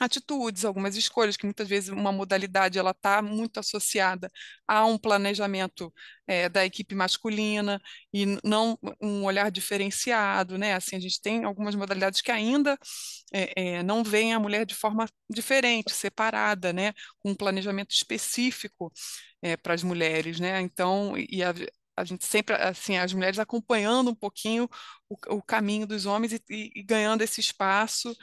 atitudes, 0.00 0.64
algumas 0.64 0.96
escolhas, 0.96 1.36
que 1.36 1.46
muitas 1.46 1.68
vezes 1.68 1.88
uma 1.90 2.12
modalidade 2.12 2.78
ela 2.78 2.90
está 2.90 3.22
muito 3.22 3.60
associada 3.60 4.30
a 4.66 4.84
um 4.84 4.98
planejamento 4.98 5.92
é, 6.26 6.48
da 6.48 6.64
equipe 6.64 6.94
masculina 6.94 7.80
e 8.12 8.38
não 8.44 8.78
um 9.00 9.24
olhar 9.24 9.50
diferenciado, 9.50 10.58
né? 10.58 10.74
Assim, 10.74 10.96
a 10.96 11.00
gente 11.00 11.20
tem 11.20 11.44
algumas 11.44 11.74
modalidades 11.74 12.20
que 12.20 12.32
ainda 12.32 12.78
é, 13.32 13.78
é, 13.78 13.82
não 13.82 14.02
veem 14.02 14.34
a 14.34 14.40
mulher 14.40 14.66
de 14.66 14.74
forma 14.74 15.06
diferente, 15.30 15.92
separada, 15.92 16.72
né? 16.72 16.92
Com 17.22 17.30
um 17.30 17.34
planejamento 17.34 17.92
específico 17.92 18.92
para 19.62 19.74
as 19.74 19.82
mulheres, 19.82 20.40
né? 20.40 20.60
Então, 20.60 21.14
e 21.18 21.42
a, 21.42 21.52
a 21.96 22.04
gente 22.04 22.24
sempre, 22.24 22.54
assim, 22.56 22.96
as 22.96 23.12
mulheres 23.12 23.38
acompanhando 23.38 24.10
um 24.10 24.14
pouquinho 24.14 24.68
o, 25.08 25.36
o 25.36 25.42
caminho 25.42 25.86
dos 25.86 26.06
homens 26.06 26.32
e, 26.32 26.42
e, 26.50 26.72
e, 26.76 26.82
ganhando 26.82 27.22
esse 27.22 27.40
espaço 27.40 28.14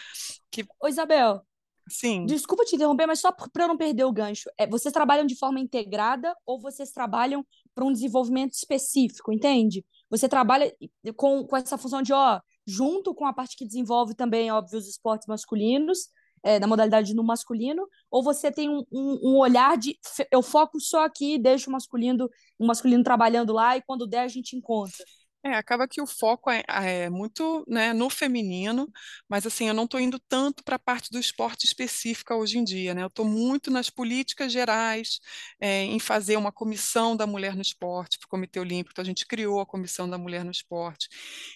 que... 0.52 0.66
Ô, 0.80 0.88
Isabel, 0.88 1.46
Sim. 1.90 2.26
Desculpa 2.26 2.64
te 2.64 2.76
interromper, 2.76 3.08
mas 3.08 3.20
só 3.20 3.32
para 3.32 3.64
eu 3.64 3.68
não 3.68 3.78
perder 3.78 4.04
o 4.06 4.12
gancho. 4.12 4.50
É, 4.58 4.68
vocês 4.68 4.94
trabalham 4.94 5.26
de 5.26 5.36
forma 5.36 5.60
integrada 5.60 6.36
ou 6.46 6.60
vocês 6.60 6.92
trabalham 6.92 7.46
para 7.74 7.86
um 7.86 7.92
desenvolvimento 7.92 8.54
específico, 8.54 9.32
entende? 9.32 9.86
Você 10.10 10.28
trabalha 10.28 10.74
com, 11.16 11.46
com 11.46 11.58
essa 11.58 11.78
função 11.78 12.02
de, 12.02 12.14
ó, 12.14 12.40
junto 12.68 13.14
com 13.14 13.26
a 13.26 13.34
parte 13.34 13.58
que 13.58 13.66
desenvolve 13.66 14.14
também, 14.14 14.52
óbvio, 14.52 14.78
os 14.78 14.88
esportes 14.88 15.28
masculinos, 15.28 16.10
é, 16.44 16.60
da 16.60 16.68
modalidade 16.68 17.14
no 17.14 17.24
masculino, 17.24 17.88
ou 18.10 18.24
você 18.24 18.52
tem 18.52 18.70
um, 18.70 18.84
um, 18.92 19.20
um, 19.24 19.38
olhar 19.38 19.78
de 19.78 19.98
eu 20.32 20.42
foco 20.42 20.80
só 20.80 21.06
aqui, 21.06 21.38
deixo 21.38 21.70
o 21.70 21.74
masculino, 21.74 22.30
o 22.58 22.66
masculino 22.66 23.04
trabalhando 23.04 23.54
lá 23.54 23.78
e 23.78 23.82
quando 23.82 24.08
der 24.08 24.22
a 24.22 24.28
gente 24.28 24.56
encontra. 24.56 25.04
É, 25.44 25.56
acaba 25.56 25.88
que 25.88 26.00
o 26.00 26.06
foco 26.06 26.52
é, 26.52 26.64
é 26.68 27.10
muito, 27.10 27.66
né, 27.68 27.94
no 27.94 28.12
feminino, 28.12 28.88
mas 29.28 29.44
assim, 29.48 29.68
eu 29.68 29.74
não 29.74 29.86
estou 29.86 30.00
indo 30.00 30.20
tanto 30.20 30.64
para 30.64 30.76
a 30.76 30.80
parte 30.80 31.10
do 31.10 31.18
esporte 31.18 31.66
específica 31.66 32.36
hoje 32.36 32.60
em 32.60 32.64
dia, 32.64 32.94
né? 32.94 33.02
Eu 33.02 33.08
estou 33.08 33.26
muito 33.26 33.72
nas 33.72 33.90
políticas 33.90 34.52
gerais, 34.52 35.20
é, 35.60 35.82
em 35.84 35.98
fazer 36.00 36.38
uma 36.38 36.52
comissão 36.52 37.18
da 37.18 37.26
mulher 37.26 37.56
no 37.56 37.62
esporte, 37.64 38.20
para 38.20 38.28
o 38.28 38.30
Comitê 38.30 38.60
Olímpico, 38.60 38.92
então 38.92 39.02
a 39.02 39.06
gente 39.06 39.26
criou 39.26 39.60
a 39.60 39.66
comissão 39.66 40.08
da 40.08 40.16
mulher 40.18 40.46
no 40.46 40.52
esporte, 40.52 41.10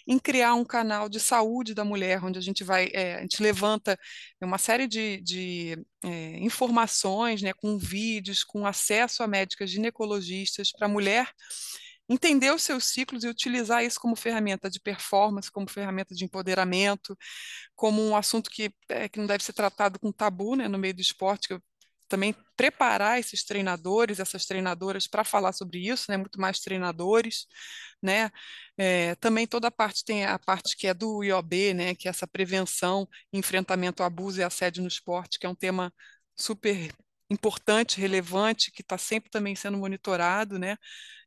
em 0.08 0.18
criar 0.18 0.56
um 0.56 0.66
canal 0.66 1.08
de 1.08 1.20
saúde 1.20 1.76
da 1.76 1.86
mulher, 1.86 2.24
onde 2.24 2.40
a 2.40 2.42
gente 2.42 2.64
vai, 2.64 2.90
é, 2.92 3.18
a 3.18 3.22
gente 3.22 3.42
levanta 3.44 4.00
uma 4.42 4.58
série 4.58 4.88
de, 4.88 5.22
de 5.22 5.78
é, 6.04 6.40
informações, 6.40 7.44
né, 7.44 7.54
com 7.54 7.78
vídeos, 7.78 8.44
com 8.44 8.66
acesso 8.66 9.22
a 9.22 9.28
médicas 9.28 9.70
ginecologistas 9.70 10.72
para 10.72 10.88
a 10.88 10.90
mulher 10.90 11.30
entender 12.10 12.52
os 12.54 12.64
seus 12.64 12.86
ciclos 12.86 13.24
e 13.24 13.28
utilizar 13.28 13.84
isso 13.84 14.00
como 14.00 14.16
ferramenta 14.16 14.70
de 14.70 14.80
performance, 14.80 15.52
como 15.52 15.70
ferramenta 15.70 16.14
de 16.16 16.24
empoderamento, 16.26 17.18
como 17.76 18.02
um 18.02 18.16
assunto 18.16 18.50
que, 18.50 18.74
é, 18.90 19.10
que 19.10 19.20
não 19.20 19.28
deve 19.28 19.44
ser 19.44 19.54
tratado 19.54 20.00
com 20.00 20.12
tabu 20.12 20.56
né, 20.56 20.68
no 20.68 20.78
meio 20.78 20.94
do 20.94 21.02
esporte, 21.02 21.48
que 21.48 21.54
eu 21.56 21.64
também 22.08 22.36
preparar 22.56 23.20
esses 23.20 23.44
treinadores, 23.44 24.20
essas 24.20 24.46
treinadoras 24.46 25.08
para 25.08 25.24
falar 25.24 25.54
sobre 25.54 25.80
isso, 25.90 26.06
né, 26.10 26.18
muito 26.18 26.40
mais 26.40 26.60
treinadores, 26.60 27.48
né, 28.02 28.30
é, 28.78 29.16
também 29.16 29.48
toda 29.48 29.68
a 29.70 29.72
parte 29.72 30.06
tem 30.06 30.26
a 30.26 30.38
parte 30.38 30.78
que 30.78 30.88
é 30.88 30.94
do 30.94 31.24
IOB, 31.24 31.74
né, 31.74 31.96
que 31.96 32.08
é 32.08 32.12
essa 32.12 32.28
prevenção, 32.28 33.08
enfrentamento 33.34 34.04
ao 34.04 34.08
abuso 34.08 34.40
e 34.40 34.44
assédio 34.44 34.82
no 34.84 34.88
esporte, 34.88 35.40
que 35.40 35.46
é 35.46 35.50
um 35.50 35.56
tema 35.56 35.92
super 36.38 36.94
importante, 37.30 38.00
relevante, 38.00 38.72
que 38.72 38.82
está 38.82 38.98
sempre 38.98 39.30
também 39.30 39.56
sendo 39.56 39.78
monitorado, 39.78 40.60
né? 40.60 40.78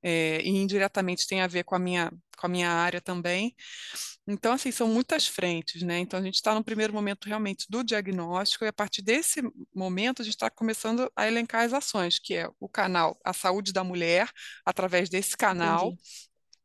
É, 0.02 0.40
e 0.42 0.50
indiretamente 0.50 1.26
tem 1.26 1.40
a 1.40 1.46
ver 1.48 1.64
com 1.64 1.74
a 1.74 1.78
minha, 1.78 2.10
com 2.36 2.46
a 2.46 2.48
minha 2.48 2.70
área 2.70 3.00
também. 3.00 3.54
Então, 4.26 4.52
assim, 4.52 4.70
são 4.70 4.86
muitas 4.86 5.26
frentes, 5.26 5.82
né? 5.82 5.98
Então, 5.98 6.20
a 6.20 6.22
gente 6.22 6.36
está 6.36 6.54
no 6.54 6.62
primeiro 6.62 6.92
momento 6.92 7.26
realmente 7.26 7.66
do 7.68 7.82
diagnóstico, 7.82 8.64
e 8.64 8.68
a 8.68 8.72
partir 8.72 9.02
desse 9.02 9.42
momento 9.74 10.22
a 10.22 10.24
gente 10.24 10.34
está 10.34 10.50
começando 10.50 11.10
a 11.16 11.26
elencar 11.26 11.64
as 11.64 11.72
ações, 11.72 12.18
que 12.18 12.34
é 12.34 12.48
o 12.60 12.68
canal 12.68 13.18
A 13.24 13.32
Saúde 13.32 13.72
da 13.72 13.82
Mulher, 13.82 14.30
através 14.64 15.08
desse 15.08 15.36
canal. 15.36 15.96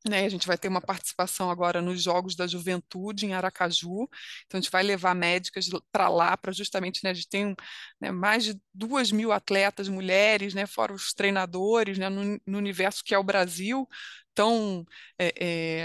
Né, 0.05 0.25
a 0.25 0.29
gente 0.29 0.45
vai 0.45 0.57
ter 0.57 0.67
uma 0.67 0.81
participação 0.81 1.49
agora 1.49 1.81
nos 1.81 2.01
Jogos 2.03 2.35
da 2.35 2.45
Juventude 2.45 3.25
em 3.25 3.33
Aracaju. 3.33 4.09
Então, 4.45 4.57
a 4.57 4.61
gente 4.61 4.69
vai 4.69 4.83
levar 4.83 5.15
médicas 5.15 5.69
para 5.93 6.09
lá 6.09 6.35
para 6.35 6.51
justamente, 6.51 7.01
né, 7.05 7.11
a 7.11 7.13
gente 7.13 7.29
tem 7.29 7.55
né, 8.01 8.11
mais 8.11 8.43
de 8.43 8.59
duas 8.73 9.13
mil 9.13 9.31
atletas 9.31 9.87
mulheres, 9.87 10.53
né, 10.53 10.65
fora 10.67 10.93
os 10.93 11.13
treinadores, 11.13 11.97
né, 11.97 12.09
no, 12.09 12.37
no 12.45 12.57
universo 12.57 13.01
que 13.01 13.15
é 13.15 13.17
o 13.17 13.23
Brasil, 13.23 13.87
tão 14.35 14.85
é, 15.17 15.33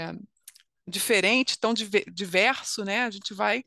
é, 0.09 0.13
diferente, 0.87 1.57
tão 1.59 1.73
diverso, 1.73 2.83
né, 2.83 3.03
a 3.05 3.09
gente 3.11 3.33
vai 3.33 3.63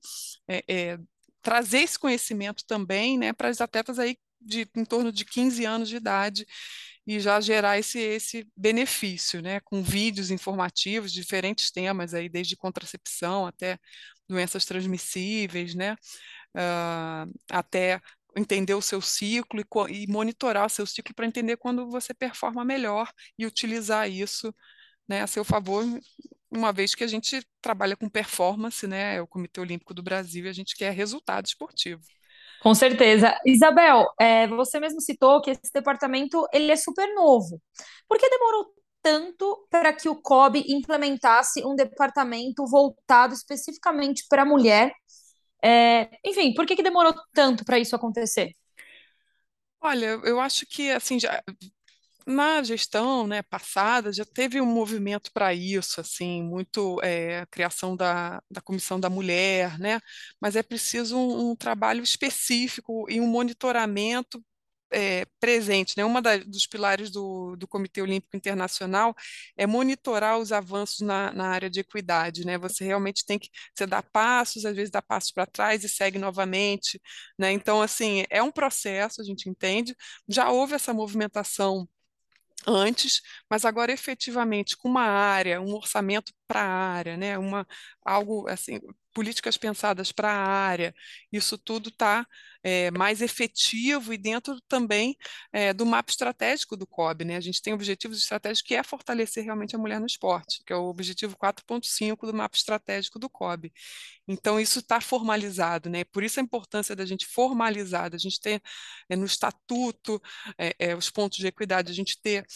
é, 0.49 0.65
é, 0.69 0.99
trazer 1.43 1.81
esse 1.81 1.99
conhecimento 1.99 2.65
também 2.67 3.19
né, 3.19 3.33
para 3.33 3.49
as 3.49 3.61
atletas 3.61 3.99
aí 3.99 4.17
de 4.41 4.69
em 4.77 4.85
torno 4.85 5.13
de 5.13 5.25
15 5.25 5.65
anos 5.65 5.89
de 5.89 5.97
idade 5.97 6.47
e 7.07 7.21
já 7.21 7.41
gerar 7.41 7.79
esse, 7.79 7.99
esse 7.99 8.47
benefício, 8.57 9.43
né, 9.43 9.61
com 9.61 9.83
vídeos 9.83 10.31
informativos 10.31 11.13
diferentes 11.13 11.71
temas 11.71 12.15
aí, 12.15 12.29
desde 12.29 12.57
contracepção 12.57 13.47
até 13.47 13.79
doenças 14.29 14.65
transmissíveis, 14.65 15.75
né, 15.75 15.95
uh, 16.57 17.33
até 17.51 18.01
entender 18.37 18.75
o 18.75 18.83
seu 18.83 19.01
ciclo 19.03 19.61
e, 19.61 20.05
e 20.05 20.07
monitorar 20.07 20.67
o 20.67 20.71
seu 20.71 20.87
ciclo 20.87 21.15
para 21.15 21.27
entender 21.27 21.57
quando 21.57 21.89
você 21.91 22.15
performa 22.15 22.65
melhor 22.65 23.11
e 23.39 23.47
utilizar 23.47 24.11
isso 24.11 24.55
né, 25.09 25.23
a 25.23 25.27
seu 25.27 25.45
favor, 25.45 25.85
uma 26.51 26.73
vez 26.73 26.95
que 26.95 27.05
a 27.05 27.07
gente 27.07 27.43
trabalha 27.61 27.97
com 27.97 28.09
performance, 28.09 28.87
né, 28.87 29.17
é 29.17 29.23
o 29.23 29.27
Comitê 29.27 29.61
Olímpico 29.61 29.95
do 29.95 30.03
Brasil, 30.03 30.47
e 30.47 30.49
a 30.49 30.53
gente 30.53 30.77
quer 30.77 30.93
resultado 30.93 31.47
esportivo. 31.47 32.03
Com 32.63 32.75
certeza. 32.75 33.37
Isabel, 33.45 34.07
é, 34.21 34.47
você 34.47 34.79
mesmo 34.79 35.01
citou 35.01 35.43
que 35.43 35.51
esse 35.51 35.73
departamento 35.75 36.47
ele 36.53 36.71
é 36.71 36.77
super 36.77 37.13
novo. 37.15 37.61
Por 38.09 38.19
que 38.19 38.31
demorou 38.31 38.73
tanto 39.03 39.67
para 39.69 39.93
que 39.93 40.09
o 40.09 40.15
COB 40.15 40.65
implementasse 40.69 41.65
um 41.67 41.75
departamento 41.75 42.65
voltado 42.67 43.35
especificamente 43.35 44.25
para 44.29 44.43
a 44.43 44.45
mulher? 44.45 44.93
É, 45.65 46.09
enfim, 46.25 46.55
por 46.55 46.67
que, 46.67 46.77
que 46.77 46.83
demorou 46.83 47.15
tanto 47.35 47.65
para 47.65 47.79
isso 47.81 47.97
acontecer? 47.97 48.53
Olha, 49.81 50.21
eu 50.25 50.39
acho 50.41 50.65
que 50.67 50.91
assim 50.93 51.19
já 51.19 51.43
na 52.27 52.63
gestão, 52.63 53.27
né, 53.27 53.43
passada 53.43 54.13
já 54.13 54.25
teve 54.25 54.61
um 54.61 54.67
movimento 54.67 55.31
para 55.33 55.55
isso, 55.55 56.01
assim, 56.01 56.43
muito 56.43 57.01
é, 57.03 57.41
a 57.41 57.47
criação 57.47 57.97
da, 57.97 58.43
da 58.51 58.61
comissão 58.61 58.99
da 59.01 59.11
mulher, 59.11 59.79
né, 59.79 60.01
mas 60.41 60.57
é 60.57 60.63
preciso 60.63 61.17
um, 61.17 61.51
um 61.51 61.57
trabalho 61.57 62.03
específico 62.03 63.07
e 63.11 63.21
um 63.21 63.27
monitoramento 63.27 64.43
é, 64.95 65.25
presente, 65.41 65.95
né? 65.97 66.05
Uma 66.05 66.21
dos 66.21 66.67
pilares 66.67 67.11
do, 67.11 67.57
do 67.57 67.67
Comitê 67.67 68.03
Olímpico 68.03 68.37
Internacional 68.37 69.15
é 69.57 69.67
monitorar 69.67 70.39
os 70.39 70.53
avanços 70.53 71.01
na, 71.01 71.33
na 71.33 71.49
área 71.49 71.71
de 71.71 71.81
equidade, 71.81 72.45
né? 72.45 72.59
Você 72.59 72.85
realmente 72.85 73.25
tem 73.25 73.39
que 73.39 73.49
você 73.75 73.87
passos, 74.13 74.65
às 74.67 74.75
vezes 74.77 74.91
dá 74.91 75.01
passos 75.03 75.33
para 75.33 75.47
trás 75.47 75.83
e 75.85 75.89
segue 75.89 76.19
novamente, 76.19 77.01
né? 77.39 77.51
Então, 77.53 77.81
assim, 77.83 78.25
é 78.31 78.43
um 78.43 78.53
processo, 78.53 79.21
a 79.21 79.25
gente 79.25 79.49
entende. 79.49 79.95
Já 80.29 80.51
houve 80.51 80.75
essa 80.75 80.93
movimentação 80.93 81.89
antes, 82.67 83.21
mas 83.51 83.65
agora 83.65 83.93
efetivamente 83.93 84.77
com 84.77 84.89
uma 84.89 85.03
área, 85.03 85.61
um 85.61 85.75
orçamento 85.75 86.33
para 86.47 86.61
a 86.63 86.67
área, 86.95 87.17
né? 87.17 87.39
Uma 87.39 87.67
algo 88.05 88.49
assim, 88.49 88.81
políticas 89.15 89.57
pensadas 89.57 90.13
para 90.13 90.31
a 90.33 90.37
área, 90.49 90.95
isso 91.33 91.59
tudo 91.59 91.89
está 91.91 92.27
é, 92.63 92.91
mais 92.91 93.21
efetivo 93.21 94.13
e 94.13 94.19
dentro 94.19 94.61
também 94.69 95.17
é, 95.53 95.73
do 95.73 95.85
mapa 95.85 96.11
estratégico 96.11 96.77
do 96.77 96.87
COB. 96.87 97.25
Né? 97.25 97.37
A 97.37 97.41
gente 97.41 97.61
tem 97.61 97.73
objetivos 97.73 98.19
estratégicos 98.19 98.67
que 98.67 98.75
é 98.75 98.83
fortalecer 98.83 99.45
realmente 99.45 99.75
a 99.75 99.79
mulher 99.79 99.99
no 100.01 100.07
esporte, 100.07 100.63
que 100.65 100.73
é 100.73 100.77
o 100.77 100.89
objetivo 100.89 101.37
4.5 101.37 102.27
do 102.27 102.35
mapa 102.35 102.57
estratégico 102.57 103.19
do 103.19 103.29
COB. 103.29 103.73
Então, 104.29 104.61
isso 104.61 104.79
está 104.79 105.01
formalizado, 105.01 105.91
né? 105.91 106.05
Por 106.05 106.23
isso 106.23 106.39
a 106.39 106.43
importância 106.43 106.95
da 106.95 107.05
gente 107.05 107.27
formalizar, 107.27 108.09
da 108.09 108.19
gente 108.19 108.41
ter 108.41 108.63
é, 109.09 109.17
no 109.17 109.27
estatuto 109.27 110.21
os 110.97 111.11
pontos 111.11 111.39
de 111.39 111.47
equidade, 111.47 111.91
a 111.91 111.95
gente 111.95 112.21
ter 112.21 112.47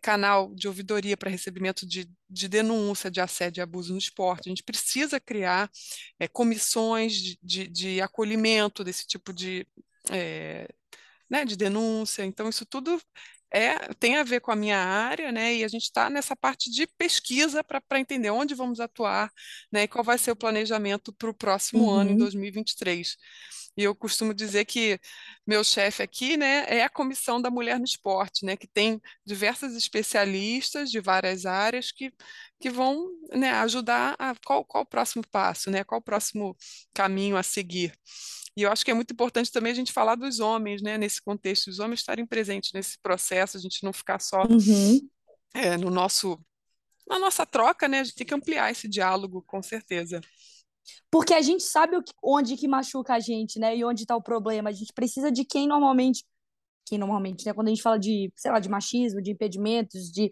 canal 0.00 0.54
de 0.54 0.68
ouvidoria 0.68 1.16
para 1.16 1.30
recebimento 1.30 1.86
de, 1.86 2.08
de 2.28 2.48
denúncia 2.48 3.10
de 3.10 3.20
assédio 3.20 3.60
e 3.60 3.62
abuso 3.62 3.92
no 3.92 3.98
esporte. 3.98 4.48
A 4.48 4.50
gente 4.50 4.62
precisa 4.62 5.18
criar 5.20 5.70
comissões 6.32 7.14
de, 7.14 7.38
de, 7.42 7.68
de, 7.68 8.00
acolhimento 8.00 8.84
desse 8.84 9.06
tipo 9.06 9.23
de, 9.32 9.66
né, 11.30 11.44
de 11.44 11.56
denúncia. 11.56 12.24
Então, 12.24 12.48
isso 12.48 12.66
tudo 12.66 13.00
é, 13.54 13.78
tem 14.00 14.16
a 14.16 14.24
ver 14.24 14.40
com 14.40 14.50
a 14.50 14.56
minha 14.56 14.78
área, 14.78 15.30
né? 15.30 15.54
E 15.54 15.64
a 15.64 15.68
gente 15.68 15.84
está 15.84 16.10
nessa 16.10 16.34
parte 16.34 16.68
de 16.70 16.88
pesquisa 16.98 17.62
para 17.62 18.00
entender 18.00 18.30
onde 18.30 18.52
vamos 18.52 18.80
atuar, 18.80 19.30
né? 19.70 19.84
E 19.84 19.88
qual 19.88 20.02
vai 20.02 20.18
ser 20.18 20.32
o 20.32 20.36
planejamento 20.36 21.12
para 21.12 21.30
o 21.30 21.34
próximo 21.34 21.84
uhum. 21.84 21.90
ano, 21.90 22.10
em 22.10 22.16
2023. 22.16 23.16
E 23.76 23.82
eu 23.82 23.94
costumo 23.94 24.32
dizer 24.34 24.64
que 24.64 25.00
meu 25.46 25.64
chefe 25.64 26.02
aqui, 26.02 26.36
né, 26.36 26.64
é 26.68 26.84
a 26.84 26.88
Comissão 26.88 27.42
da 27.42 27.50
Mulher 27.50 27.78
no 27.78 27.84
Esporte, 27.84 28.44
né, 28.44 28.56
que 28.56 28.68
tem 28.68 29.00
diversas 29.26 29.74
especialistas 29.74 30.90
de 30.90 31.00
várias 31.00 31.44
áreas 31.44 31.90
que, 31.90 32.12
que 32.60 32.70
vão 32.70 33.08
né, 33.32 33.50
ajudar 33.50 34.14
a 34.16 34.34
qual, 34.46 34.64
qual 34.64 34.84
o 34.84 34.86
próximo 34.86 35.24
passo, 35.28 35.70
né, 35.70 35.82
qual 35.82 36.00
o 36.00 36.04
próximo 36.04 36.56
caminho 36.94 37.36
a 37.36 37.42
seguir. 37.42 37.92
E 38.56 38.62
eu 38.62 38.70
acho 38.70 38.84
que 38.84 38.90
é 38.90 38.94
muito 38.94 39.12
importante 39.12 39.50
também 39.50 39.72
a 39.72 39.74
gente 39.74 39.92
falar 39.92 40.14
dos 40.14 40.38
homens, 40.38 40.80
né, 40.80 40.96
nesse 40.96 41.20
contexto, 41.20 41.68
os 41.68 41.80
homens 41.80 42.00
estarem 42.00 42.24
presentes 42.24 42.72
nesse 42.72 42.98
processo, 43.00 43.56
a 43.56 43.60
gente 43.60 43.82
não 43.82 43.92
ficar 43.92 44.20
só 44.20 44.42
uhum. 44.42 45.08
é, 45.52 45.76
no 45.76 45.90
nosso 45.90 46.38
na 47.06 47.18
nossa 47.18 47.44
troca, 47.44 47.86
né? 47.86 48.00
A 48.00 48.04
gente 48.04 48.16
tem 48.16 48.26
que 48.26 48.34
ampliar 48.34 48.70
esse 48.70 48.88
diálogo, 48.88 49.42
com 49.46 49.62
certeza. 49.62 50.22
Porque 51.10 51.34
a 51.34 51.42
gente 51.42 51.62
sabe 51.62 51.96
onde 52.22 52.56
que 52.56 52.66
machuca 52.66 53.14
a 53.14 53.20
gente, 53.20 53.58
né? 53.58 53.76
E 53.76 53.84
onde 53.84 54.02
está 54.02 54.16
o 54.16 54.22
problema. 54.22 54.70
A 54.70 54.72
gente 54.72 54.92
precisa 54.92 55.30
de 55.30 55.44
quem 55.44 55.68
normalmente 55.68 56.24
que 56.86 56.98
normalmente, 56.98 57.46
né, 57.46 57.54
quando 57.54 57.68
a 57.68 57.70
gente 57.70 57.82
fala 57.82 57.98
de, 57.98 58.30
sei 58.36 58.50
lá, 58.50 58.60
de 58.60 58.68
machismo, 58.68 59.22
de 59.22 59.30
impedimentos, 59.30 60.12
de 60.12 60.30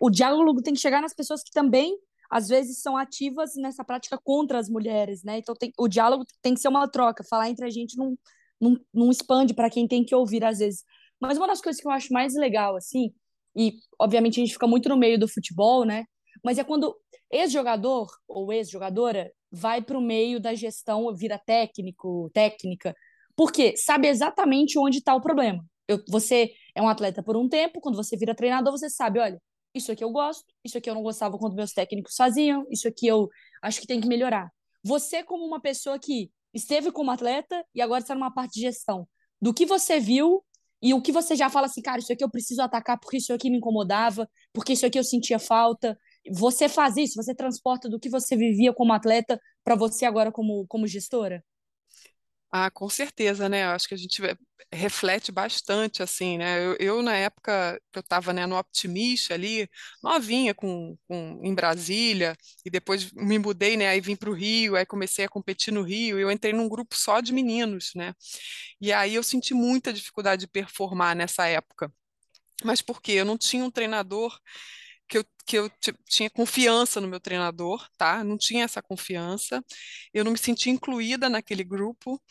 o 0.00 0.08
diálogo 0.08 0.62
tem 0.62 0.72
que 0.72 0.80
chegar 0.80 1.02
nas 1.02 1.12
pessoas 1.12 1.42
que 1.42 1.50
também 1.50 1.94
às 2.30 2.48
vezes 2.48 2.80
são 2.80 2.96
ativas 2.96 3.54
nessa 3.56 3.84
prática 3.84 4.18
contra 4.22 4.58
as 4.58 4.68
mulheres, 4.68 5.24
né? 5.24 5.38
Então 5.38 5.54
tem, 5.54 5.72
o 5.78 5.88
diálogo 5.88 6.24
tem 6.40 6.54
que 6.54 6.60
ser 6.60 6.68
uma 6.68 6.88
troca, 6.88 7.24
falar 7.28 7.50
entre 7.50 7.66
a 7.66 7.70
gente 7.70 7.96
não, 7.96 8.16
não, 8.60 8.78
não 8.94 9.10
expande 9.10 9.52
para 9.52 9.68
quem 9.68 9.88
tem 9.88 10.04
que 10.04 10.14
ouvir 10.14 10.44
às 10.44 10.58
vezes. 10.58 10.84
Mas 11.20 11.36
uma 11.36 11.48
das 11.48 11.60
coisas 11.60 11.80
que 11.80 11.86
eu 11.86 11.92
acho 11.92 12.12
mais 12.12 12.34
legal, 12.34 12.76
assim, 12.76 13.12
e 13.56 13.74
obviamente 13.98 14.40
a 14.40 14.44
gente 14.44 14.52
fica 14.52 14.66
muito 14.66 14.88
no 14.88 14.96
meio 14.96 15.18
do 15.18 15.28
futebol, 15.28 15.84
né? 15.84 16.04
Mas 16.44 16.58
é 16.58 16.64
quando 16.64 16.96
ex-jogador 17.30 18.08
ou 18.28 18.52
ex-jogadora 18.52 19.32
vai 19.50 19.82
para 19.82 19.98
o 19.98 20.00
meio 20.00 20.40
da 20.40 20.54
gestão, 20.54 21.12
vira 21.14 21.38
técnico, 21.38 22.30
técnica, 22.32 22.94
porque 23.36 23.76
sabe 23.76 24.08
exatamente 24.08 24.78
onde 24.78 24.98
está 24.98 25.14
o 25.14 25.20
problema. 25.20 25.64
Eu, 25.88 26.00
você 26.08 26.52
é 26.74 26.80
um 26.80 26.88
atleta 26.88 27.22
por 27.22 27.36
um 27.36 27.48
tempo, 27.48 27.80
quando 27.80 27.96
você 27.96 28.16
vira 28.16 28.34
treinador, 28.34 28.72
você 28.72 28.88
sabe, 28.88 29.18
olha, 29.18 29.40
isso 29.74 29.92
aqui 29.92 30.02
eu 30.02 30.10
gosto, 30.10 30.44
isso 30.64 30.78
aqui 30.78 30.90
eu 30.90 30.94
não 30.94 31.02
gostava 31.02 31.38
quando 31.38 31.54
meus 31.54 31.72
técnicos 31.72 32.14
faziam, 32.16 32.66
isso 32.70 32.88
aqui 32.88 33.06
eu 33.06 33.28
acho 33.62 33.80
que 33.80 33.86
tem 33.86 34.00
que 34.00 34.08
melhorar. 34.08 34.50
Você, 34.82 35.22
como 35.22 35.44
uma 35.44 35.60
pessoa 35.60 35.98
que 35.98 36.30
esteve 36.52 36.90
como 36.90 37.10
atleta 37.10 37.64
e 37.74 37.80
agora 37.80 38.00
está 38.00 38.14
numa 38.14 38.32
parte 38.32 38.54
de 38.54 38.60
gestão, 38.62 39.06
do 39.40 39.54
que 39.54 39.64
você 39.66 40.00
viu 40.00 40.44
e 40.82 40.94
o 40.94 41.02
que 41.02 41.12
você 41.12 41.36
já 41.36 41.50
fala 41.50 41.66
assim, 41.66 41.82
cara, 41.82 41.98
isso 41.98 42.12
aqui 42.12 42.24
eu 42.24 42.30
preciso 42.30 42.62
atacar 42.62 42.98
porque 42.98 43.18
isso 43.18 43.32
aqui 43.32 43.50
me 43.50 43.58
incomodava, 43.58 44.28
porque 44.52 44.72
isso 44.72 44.86
aqui 44.86 44.98
eu 44.98 45.04
sentia 45.04 45.38
falta. 45.38 45.98
Você 46.32 46.68
faz 46.68 46.96
isso, 46.96 47.22
você 47.22 47.34
transporta 47.34 47.88
do 47.88 47.98
que 48.00 48.08
você 48.08 48.36
vivia 48.36 48.72
como 48.72 48.92
atleta 48.92 49.40
para 49.62 49.74
você 49.74 50.04
agora 50.04 50.32
como, 50.32 50.66
como 50.68 50.86
gestora? 50.86 51.44
Ah, 52.52 52.68
com 52.70 52.88
certeza, 52.88 53.48
né? 53.48 53.64
Acho 53.66 53.86
que 53.88 53.94
a 53.94 53.96
gente 53.96 54.20
reflete 54.72 55.30
bastante, 55.30 56.02
assim, 56.02 56.36
né? 56.38 56.64
Eu, 56.64 56.76
eu 56.80 57.02
na 57.02 57.14
época 57.16 57.80
que 57.92 57.98
eu 57.98 58.00
estava 58.00 58.32
né, 58.32 58.44
no 58.46 58.56
Optimista 58.58 59.34
ali, 59.34 59.68
novinha 60.02 60.52
com, 60.54 60.96
com, 61.08 61.40
em 61.44 61.54
Brasília, 61.54 62.36
e 62.64 62.70
depois 62.70 63.12
me 63.12 63.38
mudei, 63.38 63.76
né? 63.76 63.88
Aí 63.88 64.00
vim 64.00 64.16
para 64.16 64.30
o 64.30 64.34
Rio, 64.34 64.74
aí 64.76 64.84
comecei 64.84 65.24
a 65.24 65.28
competir 65.28 65.72
no 65.72 65.82
Rio, 65.82 66.18
eu 66.18 66.30
entrei 66.30 66.52
num 66.52 66.68
grupo 66.68 66.96
só 66.96 67.20
de 67.20 67.32
meninos, 67.32 67.92
né? 67.94 68.14
E 68.80 68.92
aí 68.92 69.14
eu 69.14 69.22
senti 69.22 69.54
muita 69.54 69.92
dificuldade 69.92 70.40
de 70.42 70.48
performar 70.48 71.16
nessa 71.16 71.46
época. 71.46 71.92
Mas 72.64 72.82
por 72.82 73.00
quê? 73.02 73.12
Eu 73.12 73.24
não 73.24 73.38
tinha 73.38 73.64
um 73.64 73.70
treinador 73.70 74.38
que 75.10 75.18
eu, 75.18 75.24
que 75.46 75.58
eu 75.58 75.70
tinha 76.08 76.30
confiança 76.30 77.00
no 77.00 77.08
meu 77.08 77.20
treinador, 77.20 77.86
tá? 77.98 78.22
Não 78.24 78.38
tinha 78.38 78.64
essa 78.64 78.80
confiança, 78.80 79.62
eu 80.14 80.24
não 80.24 80.32
me 80.32 80.38
sentia 80.38 80.72
incluída 80.72 81.28
naquele 81.28 81.64
grupo, 81.64 82.22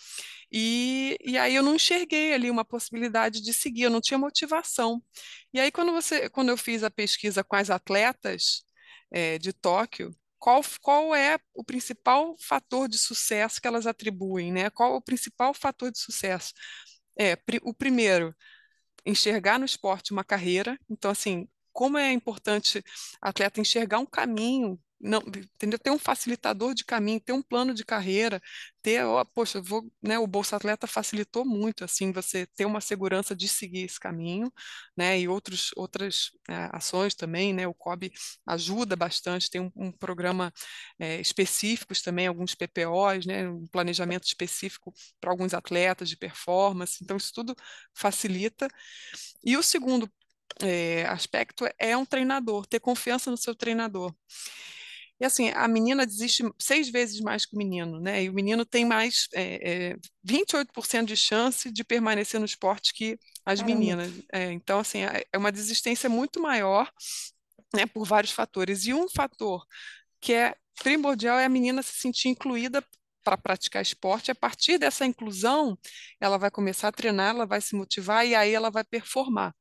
e, 0.51 1.17
e 1.23 1.37
aí 1.37 1.55
eu 1.55 1.63
não 1.63 1.75
enxerguei 1.75 2.33
ali 2.33 2.49
uma 2.49 2.65
possibilidade 2.65 3.41
de 3.41 3.53
seguir, 3.53 3.83
eu 3.83 3.89
não 3.91 4.01
tinha 4.01 4.17
motivação. 4.17 5.03
E 5.53 5.59
aí, 5.59 5.71
quando, 5.71 5.91
você, 5.91 6.29
quando 6.29 6.49
eu 6.49 6.57
fiz 6.57 6.83
a 6.83 6.91
pesquisa 6.91 7.43
com 7.43 7.55
as 7.55 7.69
atletas 7.69 8.63
é, 9.11 9.37
de 9.37 9.53
Tóquio, 9.53 10.11
qual, 10.39 10.61
qual 10.81 11.15
é 11.15 11.37
o 11.53 11.63
principal 11.63 12.35
fator 12.39 12.87
de 12.87 12.97
sucesso 12.97 13.61
que 13.61 13.67
elas 13.67 13.85
atribuem, 13.87 14.51
né? 14.51 14.69
Qual 14.69 14.93
é 14.93 14.97
o 14.97 15.01
principal 15.01 15.53
fator 15.53 15.91
de 15.91 15.99
sucesso? 15.99 16.53
É, 17.19 17.37
o 17.63 17.73
primeiro, 17.73 18.33
enxergar 19.05 19.59
no 19.59 19.65
esporte 19.65 20.11
uma 20.11 20.23
carreira. 20.23 20.79
Então, 20.89 21.11
assim, 21.11 21.47
como 21.73 21.97
é 21.97 22.11
importante 22.11 22.83
atleta 23.21 23.61
enxergar 23.61 23.99
um 23.99 24.05
caminho, 24.05 24.79
não, 25.01 25.19
entendeu? 25.19 25.79
Ter 25.79 25.91
um 25.91 25.99
facilitador 25.99 26.73
de 26.73 26.83
caminho, 26.83 27.21
ter 27.21 27.31
um 27.31 27.41
plano 27.41 27.73
de 27.73 27.85
carreira, 27.85 28.41
ter, 28.81 29.03
ó, 29.05 29.23
poxa, 29.23 29.61
vou, 29.61 29.89
né, 30.01 30.19
o 30.19 30.27
Bolsa 30.27 30.57
Atleta 30.57 30.87
facilitou 30.87 31.45
muito, 31.45 31.85
assim, 31.85 32.11
você 32.11 32.45
ter 32.47 32.65
uma 32.65 32.81
segurança 32.81 33.33
de 33.35 33.47
seguir 33.47 33.85
esse 33.85 33.99
caminho, 33.99 34.51
né, 34.97 35.17
e 35.19 35.27
outros, 35.27 35.71
outras 35.77 36.31
é, 36.49 36.69
ações 36.73 37.15
também, 37.15 37.53
né, 37.53 37.65
o 37.65 37.73
COB 37.73 38.11
ajuda 38.45 38.95
bastante, 38.95 39.49
tem 39.49 39.61
um, 39.61 39.71
um 39.75 39.91
programa 39.91 40.51
é, 40.99 41.19
específicos 41.21 42.01
também, 42.01 42.27
alguns 42.27 42.53
PPOs, 42.55 43.25
né, 43.25 43.49
um 43.49 43.67
planejamento 43.67 44.25
específico 44.25 44.93
para 45.19 45.31
alguns 45.31 45.53
atletas 45.53 46.09
de 46.09 46.17
performance, 46.17 46.97
então 47.01 47.15
isso 47.15 47.31
tudo 47.33 47.55
facilita. 47.93 48.67
E 49.43 49.57
o 49.57 49.63
segundo 49.63 50.09
é, 50.61 51.05
aspecto 51.05 51.65
é 51.77 51.95
um 51.95 52.05
treinador, 52.05 52.65
ter 52.65 52.79
confiança 52.79 53.31
no 53.31 53.37
seu 53.37 53.55
treinador. 53.55 54.13
E 55.19 55.25
assim, 55.25 55.49
a 55.49 55.67
menina 55.67 56.05
desiste 56.05 56.43
seis 56.57 56.89
vezes 56.89 57.19
mais 57.19 57.45
que 57.45 57.53
o 57.53 57.57
menino, 57.57 57.99
né? 57.99 58.23
E 58.23 58.29
o 58.29 58.33
menino 58.33 58.65
tem 58.65 58.85
mais 58.85 59.27
é, 59.33 59.89
é, 59.91 59.95
28% 60.23 61.05
de 61.05 61.17
chance 61.17 61.69
de 61.69 61.83
permanecer 61.83 62.39
no 62.39 62.45
esporte 62.45 62.93
que 62.93 63.19
as 63.45 63.59
Caramba. 63.59 63.79
meninas. 63.79 64.13
É, 64.31 64.51
então, 64.51 64.79
assim, 64.79 64.99
é, 65.03 65.25
é 65.31 65.37
uma 65.37 65.51
desistência 65.51 66.09
muito 66.09 66.41
maior, 66.41 66.89
né, 67.75 67.85
por 67.85 68.05
vários 68.05 68.31
fatores. 68.31 68.85
E 68.85 68.93
um 68.93 69.09
fator 69.09 69.65
que 70.21 70.33
é 70.33 70.55
primordial 70.81 71.37
é 71.37 71.45
a 71.45 71.49
menina 71.49 71.83
se 71.83 71.99
sentir 71.99 72.29
incluída 72.29 72.81
para 73.21 73.37
praticar 73.37 73.81
esporte. 73.81 74.31
A 74.31 74.35
partir 74.35 74.77
dessa 74.77 75.05
inclusão, 75.05 75.77
ela 76.19 76.37
vai 76.37 76.49
começar 76.49 76.87
a 76.87 76.91
treinar, 76.93 77.35
ela 77.35 77.45
vai 77.45 77.59
se 77.59 77.75
motivar 77.75 78.25
e 78.25 78.35
aí 78.35 78.53
ela 78.53 78.71
vai 78.71 78.85
performar. 78.85 79.53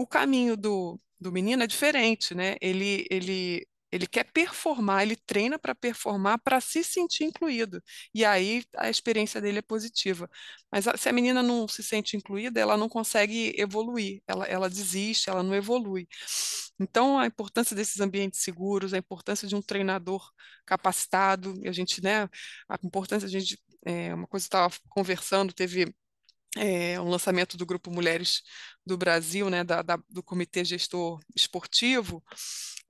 O 0.00 0.06
caminho 0.06 0.56
do, 0.56 0.98
do 1.20 1.30
menino 1.30 1.62
é 1.62 1.66
diferente, 1.66 2.34
né? 2.34 2.56
Ele, 2.58 3.06
ele, 3.10 3.66
ele 3.92 4.06
quer 4.06 4.24
performar, 4.32 5.02
ele 5.02 5.14
treina 5.14 5.58
para 5.58 5.74
performar, 5.74 6.38
para 6.42 6.58
se 6.58 6.82
sentir 6.82 7.24
incluído. 7.24 7.82
E 8.14 8.24
aí 8.24 8.64
a 8.78 8.88
experiência 8.88 9.42
dele 9.42 9.58
é 9.58 9.62
positiva. 9.62 10.26
Mas 10.72 10.86
se 10.98 11.06
a 11.06 11.12
menina 11.12 11.42
não 11.42 11.68
se 11.68 11.82
sente 11.82 12.16
incluída, 12.16 12.58
ela 12.58 12.78
não 12.78 12.88
consegue 12.88 13.52
evoluir, 13.58 14.22
ela, 14.26 14.46
ela 14.46 14.70
desiste, 14.70 15.28
ela 15.28 15.42
não 15.42 15.54
evolui. 15.54 16.08
Então, 16.78 17.18
a 17.18 17.26
importância 17.26 17.76
desses 17.76 18.00
ambientes 18.00 18.40
seguros, 18.42 18.94
a 18.94 18.98
importância 18.98 19.46
de 19.46 19.54
um 19.54 19.60
treinador 19.62 20.26
capacitado, 20.64 21.60
a 21.66 21.72
gente, 21.72 22.02
né, 22.02 22.22
a 22.68 22.78
importância, 22.82 23.26
a 23.26 23.30
gente, 23.30 23.58
é, 23.84 24.14
uma 24.14 24.26
coisa 24.26 24.44
que 24.44 24.48
estava 24.48 24.74
conversando, 24.88 25.52
teve 25.52 25.94
é, 26.56 27.00
um 27.00 27.08
lançamento 27.08 27.56
do 27.56 27.66
Grupo 27.66 27.90
Mulheres 27.90 28.42
do 28.84 28.96
Brasil, 28.96 29.48
né, 29.50 29.62
da, 29.62 29.82
da, 29.82 29.98
do 30.08 30.22
Comitê 30.22 30.64
Gestor 30.64 31.20
Esportivo, 31.34 32.22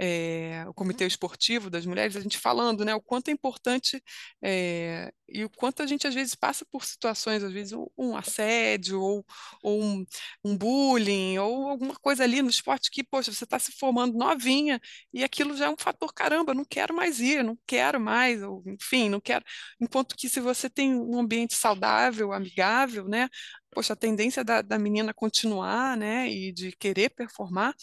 é, 0.02 0.64
o 0.66 0.72
Comitê 0.72 1.06
Esportivo 1.06 1.68
das 1.68 1.84
Mulheres, 1.84 2.16
a 2.16 2.20
gente 2.20 2.38
falando 2.38 2.86
né, 2.86 2.94
o 2.94 3.02
quanto 3.02 3.28
é 3.28 3.32
importante 3.32 4.02
é, 4.42 5.12
e 5.28 5.44
o 5.44 5.50
quanto 5.50 5.82
a 5.82 5.86
gente 5.86 6.06
às 6.06 6.14
vezes 6.14 6.34
passa 6.34 6.64
por 6.70 6.86
situações, 6.86 7.44
às 7.44 7.52
vezes 7.52 7.74
um, 7.74 7.86
um 7.98 8.16
assédio 8.16 8.98
ou, 9.00 9.26
ou 9.62 9.82
um, 9.82 10.06
um, 10.42 10.56
bullying 10.56 11.36
ou 11.38 11.68
alguma 11.68 11.94
coisa 11.96 12.24
ali 12.24 12.40
no 12.40 12.48
esporte 12.48 12.90
que, 12.90 13.04
poxa, 13.04 13.30
você 13.30 13.44
está 13.44 13.58
se 13.58 13.72
formando 13.72 14.16
novinha 14.16 14.80
e 15.12 15.22
aquilo 15.22 15.54
já 15.54 15.66
é 15.66 15.68
um 15.70 15.76
fator, 15.78 16.12
caramba, 16.14 16.54
não 16.54 16.64
quero 16.64 16.94
mais 16.94 17.20
ir, 17.20 17.44
não 17.44 17.58
quero 17.66 18.00
mais, 18.00 18.42
ou, 18.42 18.62
enfim, 18.66 19.10
não 19.10 19.20
quero. 19.20 19.44
Enquanto 19.78 20.16
que 20.16 20.30
se 20.30 20.40
você 20.40 20.70
tem 20.70 20.94
um 20.94 21.18
ambiente 21.18 21.54
saudável, 21.54 22.32
amigável, 22.32 23.06
né, 23.06 23.28
poxa, 23.70 23.92
a 23.92 23.96
tendência 23.96 24.42
da, 24.44 24.62
da 24.62 24.78
menina 24.78 25.14
continuar, 25.14 25.96
né, 25.96 26.28
e 26.28 26.52
de 26.52 26.72
querer 26.72 27.10
performar 27.10 27.74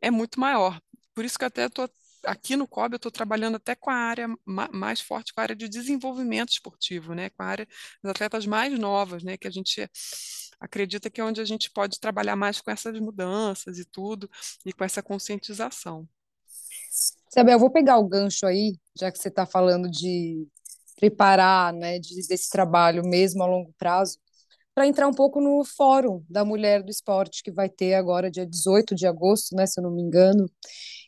é 0.00 0.10
muito 0.10 0.38
maior. 0.38 0.80
Por 1.14 1.24
isso 1.24 1.38
que 1.38 1.44
até 1.44 1.66
estou 1.66 1.88
aqui 2.24 2.56
no 2.56 2.68
COB, 2.68 2.94
eu 2.94 2.96
estou 2.96 3.10
trabalhando 3.10 3.56
até 3.56 3.74
com 3.74 3.90
a 3.90 3.94
área 3.94 4.28
mais 4.44 5.00
forte, 5.00 5.32
com 5.32 5.40
a 5.40 5.44
área 5.44 5.56
de 5.56 5.68
desenvolvimento 5.68 6.50
esportivo, 6.50 7.14
né, 7.14 7.30
com 7.30 7.42
a 7.42 7.46
área 7.46 7.68
das 8.02 8.10
atletas 8.10 8.46
mais 8.46 8.78
novas, 8.78 9.22
né, 9.22 9.36
que 9.36 9.48
a 9.48 9.50
gente 9.50 9.88
acredita 10.58 11.08
que 11.08 11.20
é 11.20 11.24
onde 11.24 11.40
a 11.40 11.44
gente 11.44 11.70
pode 11.70 11.98
trabalhar 11.98 12.36
mais 12.36 12.60
com 12.60 12.70
essas 12.70 12.98
mudanças 13.00 13.78
e 13.78 13.84
tudo, 13.84 14.30
e 14.64 14.72
com 14.72 14.84
essa 14.84 15.02
conscientização. 15.02 16.06
Isabel, 17.30 17.54
eu 17.54 17.58
vou 17.58 17.70
pegar 17.70 17.96
o 17.98 18.08
gancho 18.08 18.44
aí, 18.46 18.76
já 18.98 19.10
que 19.10 19.18
você 19.18 19.28
está 19.28 19.46
falando 19.46 19.90
de 19.90 20.46
preparar, 20.96 21.72
né, 21.72 21.98
de, 21.98 22.26
desse 22.26 22.50
trabalho 22.50 23.02
mesmo 23.02 23.42
a 23.42 23.46
longo 23.46 23.72
prazo 23.78 24.18
para 24.80 24.86
entrar 24.86 25.06
um 25.06 25.12
pouco 25.12 25.42
no 25.42 25.62
Fórum 25.62 26.24
da 26.26 26.42
Mulher 26.42 26.82
do 26.82 26.90
Esporte, 26.90 27.42
que 27.42 27.50
vai 27.50 27.68
ter 27.68 27.92
agora 27.92 28.30
dia 28.30 28.46
18 28.46 28.94
de 28.94 29.06
agosto, 29.06 29.54
né, 29.54 29.66
se 29.66 29.78
eu 29.78 29.84
não 29.84 29.90
me 29.90 30.00
engano. 30.00 30.50